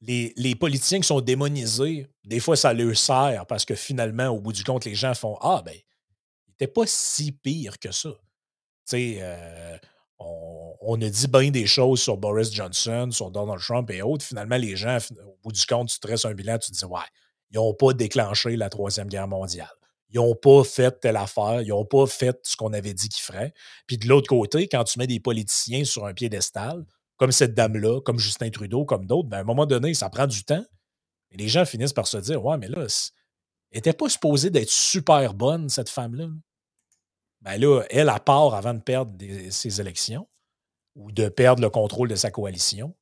les, 0.00 0.32
les, 0.36 0.54
politiciens 0.54 1.00
qui 1.00 1.08
sont 1.08 1.20
démonisés, 1.20 2.06
des 2.22 2.38
fois, 2.38 2.54
ça 2.54 2.72
leur 2.72 2.96
sert 2.96 3.46
parce 3.46 3.64
que 3.64 3.74
finalement, 3.74 4.28
au 4.28 4.38
bout 4.38 4.52
du 4.52 4.62
compte, 4.62 4.84
les 4.84 4.94
gens 4.94 5.14
font 5.14 5.36
Ah, 5.40 5.60
ben, 5.66 5.74
il 5.74 6.50
n'était 6.50 6.72
pas 6.72 6.86
si 6.86 7.32
pire 7.32 7.80
que 7.80 7.90
ça. 7.90 8.10
Tu 8.10 8.16
sais, 8.84 9.16
euh, 9.22 9.76
on, 10.20 10.76
on, 10.82 11.02
a 11.02 11.08
dit 11.08 11.26
bien 11.26 11.50
des 11.50 11.66
choses 11.66 12.00
sur 12.00 12.16
Boris 12.16 12.52
Johnson, 12.52 13.08
sur 13.10 13.32
Donald 13.32 13.60
Trump 13.60 13.90
et 13.90 14.02
autres. 14.02 14.24
Finalement, 14.24 14.56
les 14.56 14.76
gens, 14.76 14.98
au 15.26 15.36
bout 15.42 15.52
du 15.52 15.66
compte, 15.66 15.88
tu 15.88 15.98
tresses 15.98 16.26
un 16.26 16.34
bilan, 16.34 16.58
tu 16.58 16.70
te 16.70 16.76
dis 16.76 16.84
Ouais, 16.84 17.00
ils 17.50 17.56
n'ont 17.56 17.74
pas 17.74 17.92
déclenché 17.92 18.56
la 18.56 18.68
Troisième 18.68 19.08
Guerre 19.08 19.26
mondiale. 19.26 19.74
Ils 20.14 20.20
n'ont 20.20 20.36
pas 20.36 20.62
fait 20.62 21.00
telle 21.00 21.16
affaire, 21.16 21.60
ils 21.60 21.68
n'ont 21.68 21.84
pas 21.84 22.06
fait 22.06 22.38
ce 22.44 22.56
qu'on 22.56 22.72
avait 22.72 22.94
dit 22.94 23.08
qu'ils 23.08 23.24
feraient. 23.24 23.52
Puis 23.88 23.98
de 23.98 24.08
l'autre 24.08 24.28
côté, 24.28 24.68
quand 24.68 24.84
tu 24.84 24.98
mets 25.00 25.08
des 25.08 25.18
politiciens 25.18 25.84
sur 25.84 26.06
un 26.06 26.14
piédestal, 26.14 26.86
comme 27.16 27.32
cette 27.32 27.54
dame-là, 27.54 28.00
comme 28.00 28.18
Justin 28.18 28.50
Trudeau, 28.50 28.84
comme 28.84 29.06
d'autres, 29.06 29.28
ben 29.28 29.38
à 29.38 29.40
un 29.40 29.44
moment 29.44 29.66
donné, 29.66 29.92
ça 29.92 30.08
prend 30.10 30.28
du 30.28 30.44
temps. 30.44 30.64
Et 31.32 31.36
les 31.36 31.48
gens 31.48 31.64
finissent 31.64 31.92
par 31.92 32.06
se 32.06 32.16
dire 32.16 32.44
Ouais, 32.44 32.56
mais 32.58 32.68
là, 32.68 32.82
elle 32.82 33.78
n'était 33.78 33.92
pas 33.92 34.08
supposée 34.08 34.50
d'être 34.50 34.70
super 34.70 35.34
bonne, 35.34 35.68
cette 35.68 35.90
femme-là. 35.90 36.28
Ben 37.40 37.60
là, 37.60 37.82
elle, 37.90 38.08
a 38.08 38.20
part 38.20 38.54
avant 38.54 38.72
de 38.72 38.80
perdre 38.80 39.12
ses 39.50 39.80
élections 39.80 40.28
ou 40.94 41.10
de 41.10 41.28
perdre 41.28 41.60
le 41.60 41.70
contrôle 41.70 42.08
de 42.08 42.14
sa 42.14 42.30
coalition. 42.30 42.94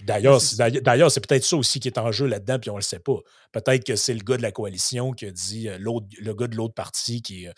D'ailleurs, 0.00 0.40
c'est 0.40 1.26
peut-être 1.26 1.44
ça 1.44 1.56
aussi 1.56 1.80
qui 1.80 1.88
est 1.88 1.98
en 1.98 2.12
jeu 2.12 2.26
là-dedans, 2.26 2.58
puis 2.58 2.70
on 2.70 2.74
ne 2.74 2.78
le 2.78 2.84
sait 2.84 2.98
pas. 3.00 3.16
Peut-être 3.52 3.84
que 3.84 3.96
c'est 3.96 4.14
le 4.14 4.20
gars 4.20 4.36
de 4.36 4.42
la 4.42 4.52
coalition 4.52 5.12
qui 5.12 5.26
a 5.26 5.30
dit, 5.30 5.68
euh, 5.68 5.78
le 5.78 6.34
gars 6.34 6.46
de 6.46 6.56
l'autre 6.56 6.74
parti 6.74 7.22
qui 7.22 7.44
est 7.44 7.48
euh, 7.48 7.52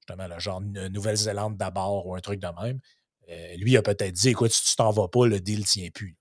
justement 0.00 0.28
le 0.28 0.38
genre 0.38 0.60
Nouvelle-Zélande 0.60 1.56
d'abord 1.56 2.06
ou 2.06 2.14
un 2.14 2.20
truc 2.20 2.40
de 2.40 2.48
même. 2.62 2.80
Euh, 3.30 3.56
lui 3.56 3.76
a 3.76 3.82
peut-être 3.82 4.12
dit 4.12 4.30
écoute, 4.30 4.52
si 4.52 4.64
tu 4.64 4.76
t'en 4.76 4.90
vas 4.90 5.08
pas, 5.08 5.26
le 5.26 5.40
deal 5.40 5.60
ne 5.60 5.64
tient 5.64 5.90
plus. 5.90 6.16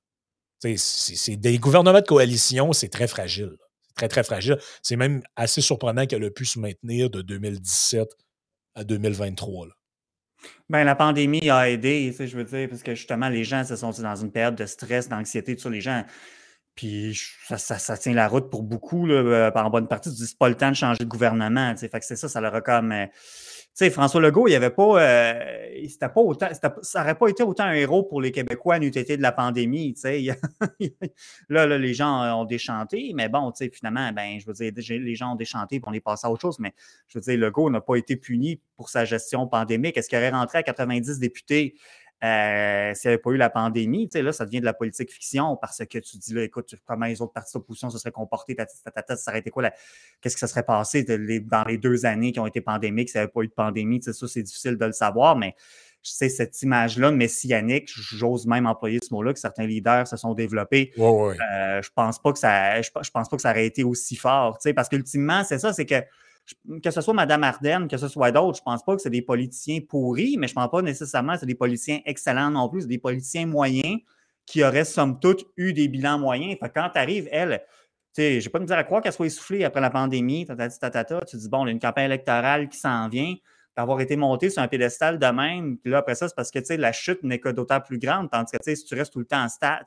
C'est 0.77 1.35
des 1.35 1.57
gouvernements 1.59 1.99
de 1.99 2.05
coalition, 2.05 2.71
c'est 2.71 2.87
très 2.87 3.07
fragile. 3.07 3.57
C'est 3.87 3.95
très, 3.95 4.07
très 4.07 4.23
fragile. 4.23 4.57
C'est 4.81 4.95
même 4.95 5.21
assez 5.35 5.59
surprenant 5.61 6.05
qu'elle 6.05 6.23
ait 6.23 6.31
pu 6.31 6.45
se 6.45 6.57
maintenir 6.57 7.09
de 7.09 7.21
2017 7.21 8.09
à 8.75 8.83
2023. 8.85 9.67
Ben, 10.73 10.85
la 10.85 10.95
pandémie 10.95 11.51
a 11.51 11.69
aidé, 11.69 12.15
je 12.17 12.35
veux 12.35 12.45
dire, 12.45 12.67
parce 12.67 12.81
que 12.81 12.95
justement, 12.95 13.29
les 13.29 13.43
gens 13.43 13.63
se 13.63 13.75
sont 13.75 13.91
dans 13.91 14.15
une 14.15 14.31
période 14.31 14.55
de 14.55 14.65
stress, 14.65 15.07
d'anxiété, 15.07 15.55
ça, 15.55 15.69
les 15.69 15.81
gens. 15.81 16.03
Puis 16.73 17.15
ça, 17.47 17.77
ça, 17.77 17.95
tient 17.95 18.15
la 18.15 18.27
route 18.27 18.49
pour 18.49 18.63
beaucoup, 18.63 19.05
là, 19.05 19.13
euh, 19.13 19.51
en 19.53 19.69
bonne 19.69 19.87
partie. 19.87 20.09
Tu 20.09 20.15
dis, 20.15 20.25
c'est 20.25 20.37
pas 20.39 20.49
le 20.49 20.55
temps 20.55 20.71
de 20.71 20.75
changer 20.75 21.03
de 21.03 21.09
gouvernement. 21.09 21.75
Fait 21.77 21.89
que 21.89 22.03
c'est 22.03 22.15
ça, 22.15 22.27
ça 22.27 22.41
leur 22.41 22.55
a 22.55 22.61
comme. 22.61 22.91
Sais, 23.75 23.89
François 23.89 24.21
Legault, 24.21 24.47
il 24.47 24.53
avait 24.53 24.69
pas, 24.69 25.01
euh, 25.01 25.87
pas 25.99 26.21
autant, 26.21 26.47
ça 26.83 26.99
n'aurait 26.99 27.15
pas 27.15 27.27
été 27.27 27.41
autant 27.41 27.63
un 27.63 27.73
héros 27.73 28.03
pour 28.03 28.21
les 28.21 28.31
Québécois 28.31 28.77
n'eût 28.77 28.87
été 28.89 29.17
de 29.17 29.21
la 29.23 29.31
pandémie. 29.31 29.95
là, 31.49 31.65
là, 31.65 31.77
les 31.79 31.93
gens 31.95 32.39
ont 32.39 32.45
déchanté, 32.45 33.13
mais 33.15 33.29
bon, 33.29 33.51
finalement, 33.71 34.11
ben, 34.11 34.39
je 34.39 34.45
veux 34.45 34.53
dire, 34.53 34.71
les 34.75 35.15
gens 35.15 35.33
ont 35.33 35.35
déchanté 35.35 35.79
pour 35.79 35.89
on 35.89 35.93
est 35.93 36.03
à 36.05 36.29
autre 36.29 36.41
chose, 36.41 36.59
mais 36.59 36.73
je 37.07 37.17
veux 37.17 37.23
dire, 37.23 37.37
Legault 37.39 37.71
n'a 37.71 37.81
pas 37.81 37.95
été 37.95 38.15
puni 38.15 38.61
pour 38.77 38.89
sa 38.89 39.05
gestion 39.05 39.47
pandémique. 39.47 39.97
Est-ce 39.97 40.07
qu'il 40.07 40.19
aurait 40.19 40.29
rentré 40.29 40.59
à 40.59 40.63
90 40.63 41.17
députés? 41.17 41.73
Euh, 42.23 42.93
s'il 42.93 43.09
n'y 43.09 43.13
avait 43.13 43.21
pas 43.21 43.31
eu 43.31 43.37
la 43.37 43.49
pandémie, 43.49 44.09
là, 44.13 44.31
ça 44.31 44.45
devient 44.45 44.61
de 44.61 44.65
la 44.65 44.73
politique 44.73 45.11
fiction 45.11 45.57
parce 45.57 45.83
que 45.85 45.97
tu 45.97 46.17
dis, 46.17 46.33
là, 46.33 46.43
écoute, 46.43 46.73
comment 46.85 47.05
les 47.05 47.21
autres 47.21 47.33
partis 47.33 47.53
d'opposition 47.53 47.89
se 47.89 47.97
seraient 47.97 48.11
comportés, 48.11 48.55
ta, 48.55 48.65
ta, 48.65 49.15
ça 49.17 49.31
aurait 49.31 49.41
été 49.41 49.49
quoi, 49.49 49.69
qu'est-ce 50.21 50.35
que 50.35 50.39
ça 50.39 50.47
serait 50.47 50.63
passé 50.63 51.03
dans 51.03 51.63
les 51.67 51.77
deux 51.77 52.05
années 52.05 52.31
qui 52.31 52.39
ont 52.39 52.47
été 52.47 52.61
pandémiques, 52.61 53.09
s'il 53.09 53.19
n'y 53.19 53.23
avait 53.23 53.31
pas 53.31 53.41
eu 53.41 53.47
de 53.47 53.53
pandémie, 53.53 54.01
ça, 54.01 54.13
c'est 54.13 54.41
difficile 54.41 54.77
de 54.77 54.85
le 54.85 54.93
savoir, 54.93 55.35
mais 55.35 55.53
je 56.01 56.11
sais, 56.11 56.29
cette 56.29 56.61
image-là 56.61 57.11
messianique, 57.11 57.89
j'ose 57.93 58.45
même 58.45 58.67
employer 58.67 58.99
ce 59.01 59.13
mot-là, 59.13 59.33
que 59.33 59.39
certains 59.39 59.65
leaders 59.65 60.07
se 60.07 60.15
sont 60.15 60.33
développés. 60.33 60.91
Ouais, 60.97 61.35
euh, 61.39 61.81
je 61.81 61.89
pense 61.93 62.19
pas 62.19 62.31
que 62.31 62.39
ça, 62.39 62.81
je, 62.81 62.89
pense 62.91 63.11
pas 63.11 63.35
que 63.35 63.41
ça 63.41 63.51
aurait 63.51 63.65
été 63.65 63.83
aussi 63.83 64.15
fort, 64.15 64.57
parce 64.75 64.87
qu'ultimement, 64.87 65.43
c'est 65.43 65.59
ça, 65.59 65.73
c'est 65.73 65.85
que 65.85 66.01
que 66.81 66.91
ce 66.91 67.01
soit 67.01 67.13
Mme 67.13 67.43
Ardenne, 67.43 67.87
que 67.87 67.97
ce 67.97 68.07
soit 68.07 68.31
d'autres, 68.31 68.57
je 68.57 68.61
ne 68.61 68.65
pense 68.65 68.83
pas 68.83 68.95
que 68.95 69.01
c'est 69.01 69.09
des 69.09 69.21
politiciens 69.21 69.79
pourris, 69.81 70.37
mais 70.37 70.47
je 70.47 70.53
ne 70.53 70.55
pense 70.55 70.69
pas 70.71 70.81
nécessairement 70.81 71.33
que 71.33 71.39
c'est 71.39 71.45
des 71.45 71.55
politiciens 71.55 71.99
excellents 72.05 72.51
non 72.51 72.69
plus. 72.69 72.87
Des 72.87 72.97
politiciens 72.97 73.45
moyens 73.45 73.99
qui 74.45 74.63
auraient, 74.63 74.85
somme 74.85 75.19
toute, 75.19 75.45
eu 75.57 75.73
des 75.73 75.87
bilans 75.87 76.19
moyens. 76.19 76.57
Quand 76.73 76.89
tu 76.89 76.99
arrives, 76.99 77.29
elle, 77.31 77.63
tu 78.13 78.21
sais, 78.21 78.39
vais 78.39 78.49
pas 78.49 78.59
me 78.59 78.65
dire 78.65 78.77
à 78.77 78.83
quoi 78.83 79.01
qu'elle 79.01 79.13
soit 79.13 79.25
essoufflée 79.25 79.63
après 79.63 79.81
la 79.81 79.89
pandémie, 79.89 80.45
tu 80.45 80.55
te 80.55 81.37
dis, 81.37 81.49
bon, 81.49 81.65
il 81.65 81.67
y 81.67 81.69
a 81.69 81.71
une 81.71 81.79
campagne 81.79 82.05
électorale 82.05 82.69
qui 82.69 82.77
s'en 82.77 83.07
vient 83.07 83.35
d'avoir 83.75 83.99
été 84.01 84.15
monté 84.15 84.49
sur 84.49 84.61
un 84.61 84.67
pédestal 84.67 85.17
de 85.17 85.25
même. 85.25 85.77
Puis 85.77 85.91
là, 85.91 85.99
après 85.99 86.15
ça, 86.15 86.27
c'est 86.27 86.35
parce 86.35 86.51
que 86.51 86.59
la 86.73 86.91
chute 86.91 87.23
n'est 87.23 87.39
que 87.39 87.49
d'autant 87.49 87.81
plus 87.81 87.97
grande. 87.97 88.29
Tandis 88.29 88.51
que 88.51 88.75
si 88.75 88.85
tu 88.85 88.95
restes 88.95 89.13
tout 89.13 89.19
le 89.19 89.25
temps 89.25 89.43
en 89.43 89.49
stade, 89.49 89.83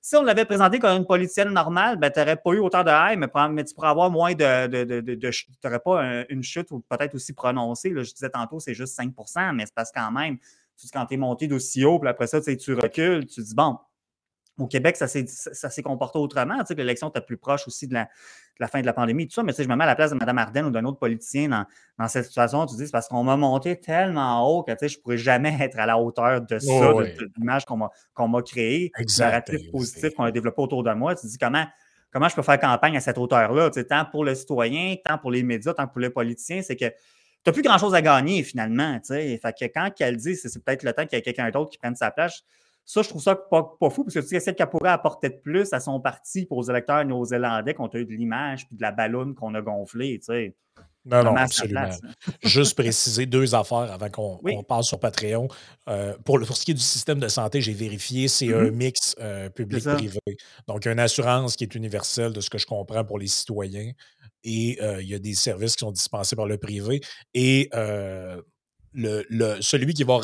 si 0.00 0.16
on 0.16 0.22
l'avait 0.22 0.44
présenté 0.44 0.80
comme 0.80 0.96
une 0.96 1.06
politicienne 1.06 1.50
normale, 1.50 1.96
ben, 1.96 2.10
tu 2.10 2.18
n'aurais 2.18 2.36
pas 2.36 2.50
eu 2.50 2.58
autant 2.58 2.82
de 2.82 2.90
haine, 2.90 3.20
mais, 3.52 3.64
tu 3.64 3.74
pourrais 3.74 3.88
avoir 3.88 4.10
moins 4.10 4.34
de. 4.34 4.66
de, 4.66 5.00
de, 5.00 5.14
tu 5.14 5.46
n'aurais 5.64 5.78
pas 5.78 6.24
une 6.28 6.42
chute 6.42 6.70
ou 6.72 6.80
peut-être 6.80 7.14
aussi 7.14 7.32
prononcée. 7.32 7.90
Là, 7.90 8.02
je 8.02 8.12
disais 8.12 8.30
tantôt, 8.30 8.58
c'est 8.58 8.74
juste 8.74 8.98
5% 8.98 9.54
mais 9.54 9.66
c'est 9.66 9.74
parce 9.74 9.92
quand 9.92 10.10
même, 10.10 10.38
quand 10.92 11.06
tu 11.06 11.14
es 11.14 11.16
monté 11.16 11.46
d'aussi 11.46 11.84
haut, 11.84 11.98
puis 11.98 12.08
après 12.08 12.26
ça, 12.26 12.40
tu 12.40 12.74
recules, 12.74 13.26
tu 13.26 13.40
dis 13.40 13.54
bon, 13.54 13.78
au 14.62 14.66
Québec, 14.66 14.96
ça 14.96 15.06
s'est 15.08 15.82
comporté 15.82 16.18
autrement. 16.18 16.58
Tu 16.60 16.66
sais, 16.66 16.74
l'élection 16.74 17.08
était 17.08 17.20
plus 17.20 17.36
proche 17.36 17.66
aussi 17.66 17.86
de 17.88 17.94
la, 17.94 18.08
la, 18.58 18.68
fin 18.68 18.80
de 18.80 18.86
la 18.86 18.92
pandémie, 18.92 19.26
tout 19.26 19.34
ça. 19.34 19.42
Mais 19.42 19.52
tu 19.52 19.56
sais, 19.56 19.64
je 19.64 19.68
me 19.68 19.76
mets 19.76 19.84
à 19.84 19.86
la 19.86 19.94
place 19.94 20.10
de 20.10 20.16
Mme 20.16 20.38
Ardenne 20.38 20.66
ou 20.66 20.70
d'un 20.70 20.84
autre 20.84 20.98
politicien 20.98 21.48
dans, 21.48 21.66
dans, 21.98 22.08
cette 22.08 22.26
situation. 22.26 22.64
Tu 22.66 22.76
dis, 22.76 22.86
c'est 22.86 22.92
parce 22.92 23.08
qu'on 23.08 23.24
m'a 23.24 23.36
monté 23.36 23.78
tellement 23.80 24.46
haut 24.48 24.62
que 24.62 24.72
tu 24.72 24.78
sais, 24.80 24.88
je 24.88 24.98
ne 24.98 25.02
pourrais 25.02 25.18
jamais 25.18 25.56
être 25.60 25.78
à 25.78 25.86
la 25.86 25.98
hauteur 25.98 26.40
de 26.40 26.58
ça, 26.58 26.68
de, 26.68 27.30
l'image 27.36 27.64
qu'on 27.64 27.76
m'a 27.76 28.42
créée, 28.42 28.92
le 28.98 29.18
narratif 29.18 29.70
positif 29.70 30.14
qu'on 30.14 30.24
a 30.24 30.30
développé 30.30 30.62
autour 30.62 30.82
de 30.84 30.92
moi. 30.92 31.14
Tu 31.14 31.26
dis, 31.26 31.38
comment, 31.38 31.66
comment 32.12 32.28
je 32.28 32.34
peux 32.34 32.42
faire 32.42 32.60
campagne 32.60 32.96
à 32.96 33.00
cette 33.00 33.18
hauteur-là? 33.18 33.70
Tu 33.70 33.80
sais, 33.80 33.86
tant 33.86 34.04
pour 34.04 34.24
le 34.24 34.34
citoyen, 34.34 34.94
tant 35.04 35.18
pour 35.18 35.30
les 35.30 35.42
médias, 35.42 35.74
tant 35.74 35.86
pour 35.86 36.00
les 36.00 36.10
politiciens, 36.10 36.62
c'est 36.62 36.76
que 36.76 36.86
tu 36.86 36.94
n'as 37.50 37.52
plus 37.52 37.62
grand-chose 37.62 37.94
à 37.94 38.02
gagner 38.02 38.42
finalement. 38.44 38.94
Tu 39.00 39.14
sais. 39.14 39.38
Fait 39.38 39.52
que 39.52 39.64
quand 39.64 39.90
elle 39.98 40.16
dit, 40.16 40.36
c'est 40.36 40.62
peut-être 40.62 40.84
le 40.84 40.92
temps 40.92 41.04
qu'il 41.04 41.16
y 41.16 41.18
ait 41.18 41.22
quelqu'un 41.22 41.50
d'autre 41.50 41.70
qui 41.70 41.78
prenne 41.78 41.96
sa 41.96 42.10
place 42.10 42.44
ça, 42.84 43.02
je 43.02 43.08
trouve 43.08 43.22
ça 43.22 43.36
pas, 43.36 43.62
fou, 43.90 44.04
parce 44.04 44.14
que 44.14 44.20
tu 44.20 44.40
sais, 44.40 44.54
qu'elle 44.54 44.68
pourrait 44.68 44.90
apporter 44.90 45.28
de 45.28 45.36
plus 45.36 45.72
à 45.72 45.80
son 45.80 46.00
parti 46.00 46.46
pour 46.46 46.58
aux 46.58 46.64
électeurs 46.64 47.04
néo-zélandais 47.04 47.74
qu'on 47.74 47.86
a 47.86 47.96
eu 47.96 48.04
de 48.04 48.12
l'image 48.12 48.66
puis 48.66 48.76
de 48.76 48.82
la 48.82 48.92
ballonne 48.92 49.34
qu'on 49.34 49.54
a 49.54 49.62
gonflée, 49.62 50.18
tu 50.18 50.26
sais. 50.26 50.56
Non, 51.04 51.24
non, 51.24 51.36
absolument. 51.36 51.88
Juste 52.44 52.76
préciser 52.76 53.26
deux 53.26 53.54
affaires 53.54 53.90
avant 53.90 54.08
qu'on 54.08 54.62
passe 54.62 54.86
sur 54.86 55.00
Patreon. 55.00 55.48
Euh, 55.88 56.16
pour, 56.24 56.38
pour, 56.40 56.56
ce 56.56 56.64
qui 56.64 56.70
est 56.70 56.74
du 56.74 56.80
système 56.80 57.18
de 57.18 57.26
santé, 57.26 57.60
j'ai 57.60 57.72
vérifié, 57.72 58.28
c'est 58.28 58.54
un 58.54 58.64
mm-hmm. 58.64 58.70
mix 58.70 59.16
euh, 59.18 59.48
public-privé. 59.48 60.20
Donc, 60.68 60.86
une 60.86 61.00
assurance 61.00 61.56
qui 61.56 61.64
est 61.64 61.74
universelle 61.74 62.32
de 62.32 62.40
ce 62.40 62.50
que 62.50 62.58
je 62.58 62.66
comprends 62.66 63.04
pour 63.04 63.18
les 63.18 63.26
citoyens. 63.26 63.90
Et 64.44 64.78
euh, 64.80 65.02
il 65.02 65.08
y 65.08 65.14
a 65.14 65.18
des 65.18 65.34
services 65.34 65.74
qui 65.74 65.84
sont 65.84 65.92
dispensés 65.92 66.36
par 66.36 66.46
le 66.46 66.56
privé. 66.56 67.00
Et 67.34 67.68
le, 68.94 69.24
le, 69.28 69.60
celui 69.60 69.94
qui 69.94 70.04
va 70.04 70.20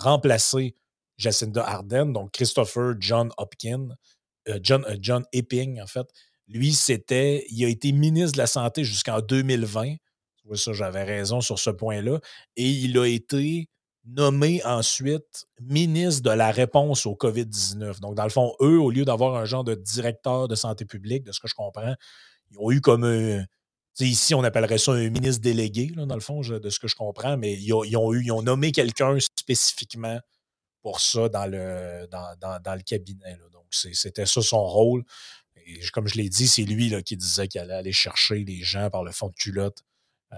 remplacer 0.00 0.74
Jacinda 1.16 1.64
Ardern, 1.64 2.12
donc 2.12 2.32
Christopher 2.32 2.94
John 2.98 3.30
Hopkins, 3.38 3.88
euh, 4.48 4.58
John, 4.62 4.84
euh, 4.88 4.96
John 5.00 5.24
Epping, 5.32 5.80
en 5.80 5.86
fait. 5.86 6.06
Lui, 6.48 6.72
c'était, 6.72 7.46
il 7.50 7.64
a 7.64 7.68
été 7.68 7.92
ministre 7.92 8.32
de 8.32 8.38
la 8.38 8.46
Santé 8.46 8.84
jusqu'en 8.84 9.20
2020. 9.20 9.96
ça, 10.54 10.72
j'avais 10.72 11.04
raison 11.04 11.40
sur 11.40 11.58
ce 11.58 11.70
point-là. 11.70 12.18
Et 12.56 12.68
il 12.68 12.98
a 12.98 13.06
été 13.06 13.68
nommé 14.04 14.62
ensuite 14.64 15.46
ministre 15.60 16.22
de 16.22 16.30
la 16.30 16.50
réponse 16.50 17.06
au 17.06 17.14
COVID-19. 17.14 18.00
Donc, 18.00 18.14
dans 18.14 18.24
le 18.24 18.30
fond, 18.30 18.54
eux, 18.60 18.78
au 18.78 18.90
lieu 18.90 19.06
d'avoir 19.06 19.36
un 19.36 19.46
genre 19.46 19.64
de 19.64 19.74
directeur 19.74 20.48
de 20.48 20.54
santé 20.54 20.84
publique, 20.84 21.24
de 21.24 21.32
ce 21.32 21.40
que 21.40 21.48
je 21.48 21.54
comprends, 21.54 21.94
ils 22.50 22.58
ont 22.58 22.70
eu 22.70 22.80
comme 22.80 23.04
un. 23.04 23.44
Ici, 24.00 24.34
on 24.34 24.42
appellerait 24.42 24.78
ça 24.78 24.92
un 24.92 25.08
ministre 25.08 25.40
délégué, 25.40 25.86
dans 25.86 26.14
le 26.16 26.20
fond, 26.20 26.40
de 26.40 26.68
ce 26.68 26.80
que 26.80 26.88
je 26.88 26.96
comprends, 26.96 27.36
mais 27.36 27.54
ils 27.54 27.72
ont, 27.72 28.12
eu, 28.12 28.24
ils 28.24 28.32
ont 28.32 28.42
nommé 28.42 28.72
quelqu'un 28.72 29.16
spécifiquement 29.38 30.18
pour 30.84 31.00
ça 31.00 31.30
dans 31.30 31.46
le, 31.46 32.06
dans, 32.10 32.74
le 32.74 32.82
cabinet. 32.82 33.38
Donc, 33.52 33.64
c'était 33.70 34.26
ça 34.26 34.42
son 34.42 34.62
rôle. 34.62 35.02
Et 35.66 35.80
comme 35.94 36.06
je 36.06 36.16
l'ai 36.16 36.28
dit, 36.28 36.46
c'est 36.46 36.62
lui 36.62 36.90
là, 36.90 37.00
qui 37.00 37.16
disait 37.16 37.48
qu'il 37.48 37.62
allait 37.62 37.72
aller 37.72 37.92
chercher 37.92 38.44
les 38.44 38.62
gens 38.62 38.90
par 38.90 39.02
le 39.02 39.10
fond 39.10 39.28
de 39.28 39.34
culotte. 39.34 39.82
Euh, 40.32 40.36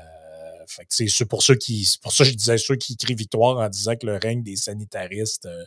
c'est 0.88 1.24
pour 1.24 1.42
ceux 1.42 1.56
qui. 1.56 1.92
Pour 2.00 2.12
ça, 2.12 2.22
je 2.22 2.30
disais 2.30 2.58
ceux 2.58 2.76
qui 2.76 2.96
crient 2.96 3.16
victoire 3.16 3.58
en 3.58 3.68
disant 3.68 3.96
que 3.96 4.06
le 4.06 4.18
règne 4.18 4.44
des 4.44 4.54
sanitaristes 4.54 5.46
euh, 5.46 5.64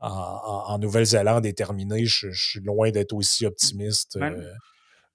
en, 0.00 0.78
Nouvelle-Zélande 0.78 1.46
est 1.46 1.56
terminé. 1.56 2.04
Je, 2.04 2.30
suis 2.30 2.60
loin 2.60 2.90
d'être 2.90 3.14
aussi 3.14 3.46
optimiste. 3.46 4.16
Euh, 4.16 4.52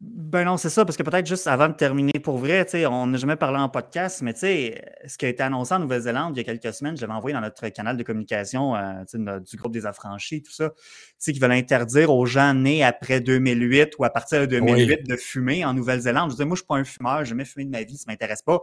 ben 0.02 0.46
non, 0.46 0.56
c'est 0.56 0.70
ça, 0.70 0.86
parce 0.86 0.96
que 0.96 1.04
peut-être 1.04 1.26
juste 1.26 1.46
avant 1.48 1.68
de 1.68 1.74
terminer 1.74 2.14
pour 2.24 2.38
vrai, 2.38 2.66
on 2.88 3.08
n'a 3.08 3.18
jamais 3.18 3.36
parlé 3.36 3.58
en 3.58 3.68
podcast, 3.68 4.22
mais 4.22 4.34
ce 4.34 5.18
qui 5.18 5.26
a 5.26 5.28
été 5.28 5.44
annoncé 5.44 5.74
en 5.74 5.80
Nouvelle-Zélande 5.80 6.38
il 6.38 6.38
y 6.38 6.40
a 6.40 6.44
quelques 6.46 6.74
semaines, 6.74 6.96
je 6.96 7.02
l'avais 7.02 7.14
envoyé 7.14 7.34
dans 7.34 7.42
notre 7.42 7.68
canal 7.68 7.98
de 7.98 8.04
communication 8.04 8.78
euh, 8.78 9.04
du 9.40 9.58
groupe 9.58 9.74
des 9.74 9.86
affranchis, 9.86 10.42
tout 10.42 10.54
ça, 10.54 10.72
qu'ils 11.20 11.42
veulent 11.42 11.52
interdire 11.52 12.14
aux 12.14 12.26
gens 12.26 12.54
nés 12.54 12.82
après 12.82 13.20
2008 13.20 13.96
ou 14.00 14.06
à 14.06 14.10
partir 14.10 14.40
de 14.40 14.46
2008 14.46 15.06
de 15.06 15.18
fumer 15.18 15.66
en 15.66 15.74
Nouvelle-Zélande. 15.74 16.30
Je 16.30 16.36
disais, 16.36 16.46
moi, 16.46 16.56
je 16.56 16.62
ne 16.62 16.64
suis 16.64 16.68
pas 16.68 16.78
un 16.78 16.86
fumeur, 16.86 17.18
je 17.18 17.22
n'ai 17.24 17.30
jamais 17.30 17.46
fumé 17.46 17.66
de 17.66 17.72
ma 17.72 17.84
vie, 17.84 17.98
ça 17.98 18.06
ne 18.08 18.14
m'intéresse 18.14 18.42
pas. 18.42 18.62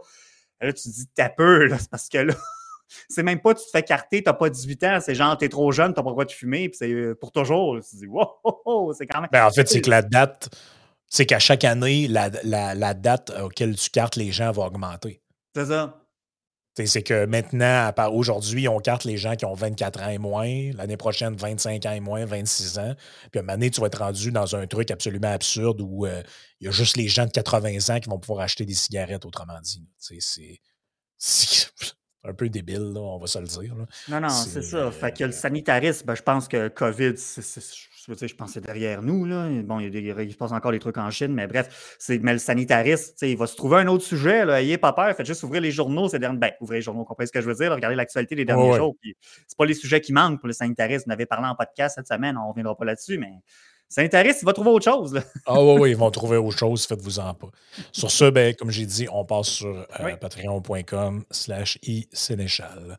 Là, 0.59 0.73
tu 0.73 0.81
te 0.81 0.89
dis, 0.89 1.05
t'as 1.13 1.29
peur, 1.29 1.69
c'est 1.79 1.89
parce 1.91 2.09
que 2.09 2.17
là, 2.17 2.33
c'est 3.09 3.21
même 3.21 3.41
pas 3.41 3.53
tu 3.53 3.63
te 3.63 3.69
fais 3.71 3.83
carter, 3.83 4.23
t'as 4.23 4.33
pas 4.33 4.49
18 4.49 4.83
ans, 4.85 4.97
c'est 5.01 5.13
genre 5.13 5.37
t'es 5.37 5.49
trop 5.49 5.71
jeune, 5.71 5.93
t'as 5.93 6.01
pas 6.01 6.09
le 6.09 6.13
droit 6.13 6.25
de 6.25 6.31
fumer, 6.31 6.69
puis 6.69 6.77
c'est 6.79 6.91
euh, 6.91 7.13
pour 7.13 7.31
toujours. 7.31 7.75
Tu 7.75 7.91
te 7.91 7.95
dis, 7.97 8.07
wow, 8.07 8.93
c'est 8.97 9.05
quand 9.05 9.21
même. 9.21 9.29
Ben, 9.31 9.45
en 9.45 9.51
fait, 9.51 9.67
c'est 9.69 9.81
que 9.81 9.91
la 9.91 10.01
date 10.01 10.49
c'est 11.09 11.25
qu'à 11.25 11.39
chaque 11.39 11.63
année, 11.63 12.07
la, 12.07 12.93
date 12.93 13.31
auquel 13.41 13.75
tu 13.75 13.89
cartes 13.89 14.15
les 14.15 14.31
gens 14.31 14.51
va 14.51 14.63
augmenter. 14.63 15.21
C'est 15.55 15.65
ça. 15.65 16.03
C'est 16.85 17.01
que 17.01 17.25
maintenant, 17.25 17.91
aujourd'hui, 18.13 18.67
on 18.67 18.77
carte 18.79 19.03
les 19.03 19.17
gens 19.17 19.35
qui 19.35 19.45
ont 19.45 19.55
24 19.55 20.03
ans 20.03 20.09
et 20.09 20.19
moins, 20.19 20.71
l'année 20.75 20.97
prochaine, 20.97 21.35
25 21.35 21.83
ans 21.87 21.91
et 21.91 21.99
moins, 21.99 22.23
26 22.25 22.77
ans. 22.77 22.95
Puis 23.31 23.39
à 23.39 23.41
un 23.41 23.41
moment 23.43 23.53
donné, 23.53 23.71
tu 23.71 23.81
vas 23.81 23.87
être 23.87 23.97
rendu 23.97 24.31
dans 24.31 24.55
un 24.55 24.67
truc 24.67 24.91
absolument 24.91 25.31
absurde 25.31 25.81
où 25.81 26.05
euh, 26.05 26.21
il 26.59 26.65
y 26.65 26.67
a 26.67 26.71
juste 26.71 26.95
les 26.97 27.07
gens 27.07 27.25
de 27.25 27.31
80 27.31 27.95
ans 27.95 27.99
qui 27.99 28.09
vont 28.09 28.19
pouvoir 28.19 28.41
acheter 28.41 28.65
des 28.65 28.75
cigarettes, 28.75 29.25
autrement 29.25 29.59
dit. 29.61 29.83
C'est 29.97 30.61
un 32.23 32.33
peu 32.33 32.47
débile, 32.49 32.93
on 32.95 33.17
va 33.17 33.25
se 33.25 33.39
le 33.39 33.47
dire. 33.47 33.75
Non, 34.07 34.19
non, 34.19 34.29
c'est 34.29 34.61
ça. 34.61 34.91
Fait 34.91 35.17
que 35.17 35.23
le 35.23 35.31
sanitarisme, 35.31 36.05
ben, 36.05 36.15
je 36.15 36.21
pense 36.21 36.47
que 36.47 36.67
COVID, 36.67 37.17
c'est 37.17 37.41
je 38.07 38.35
pense 38.35 38.47
que 38.47 38.53
c'est 38.53 38.65
derrière 38.65 39.01
nous. 39.01 39.25
Là. 39.25 39.47
Bon, 39.63 39.79
il, 39.79 39.93
y 39.93 40.11
a 40.11 40.21
il, 40.21 40.31
se 40.31 40.37
passe 40.37 40.51
encore 40.51 40.71
des 40.71 40.79
trucs 40.79 40.97
en 40.97 41.09
Chine, 41.09 41.33
mais 41.33 41.47
bref, 41.47 41.97
mais 42.09 42.33
le 42.33 42.39
sanitariste, 42.39 43.21
il 43.21 43.37
va 43.37 43.47
se 43.47 43.55
trouver 43.55 43.77
un 43.77 43.87
autre 43.87 44.03
sujet. 44.03 44.45
Là. 44.45 44.61
Ayez 44.61 44.77
pas 44.77 44.93
peur, 44.93 45.15
faites 45.15 45.25
juste 45.25 45.43
ouvrir 45.43 45.61
les 45.61 45.71
journaux 45.71 46.07
ces 46.09 46.19
derniers. 46.19 46.39
Ben, 46.39 46.51
ouvrez 46.61 46.77
les 46.77 46.81
journaux, 46.81 47.03
comprenez 47.03 47.27
ce 47.27 47.31
que 47.31 47.41
je 47.41 47.47
veux 47.47 47.55
dire. 47.55 47.71
regardez 47.71 47.95
l'actualité 47.95 48.35
des 48.35 48.45
derniers 48.45 48.75
jours. 48.75 48.95
C'est 49.47 49.57
pas 49.57 49.65
les 49.65 49.73
sujets 49.73 50.01
qui 50.01 50.13
manquent 50.13 50.39
pour 50.39 50.47
le 50.47 50.53
sanitariste. 50.53 51.05
On 51.07 51.11
avait 51.11 51.25
parlé 51.25 51.47
en 51.47 51.55
podcast 51.55 51.95
cette 51.95 52.07
semaine, 52.07 52.37
on 52.37 52.45
ne 52.45 52.49
reviendra 52.49 52.75
pas 52.75 52.85
là-dessus, 52.85 53.17
mais 53.17 53.31
sanitariste, 53.89 54.41
il 54.41 54.45
va 54.45 54.53
trouver 54.53 54.71
autre 54.71 54.85
chose. 54.85 55.19
Ah 55.45 55.61
oui, 55.61 55.79
oui, 55.79 55.89
ils 55.91 55.97
vont 55.97 56.11
trouver 56.11 56.37
autre 56.37 56.57
chose, 56.57 56.85
faites-vous-en 56.85 57.33
pas. 57.33 57.47
Sur 57.91 58.11
ce, 58.11 58.29
ben, 58.29 58.53
comme 58.55 58.71
j'ai 58.71 58.85
dit, 58.85 59.07
on 59.11 59.25
passe 59.25 59.47
sur 59.47 59.85
euh, 59.99 60.15
patreon.com 60.17 61.23
slash 61.31 61.79
i-sénéchal. 61.83 62.97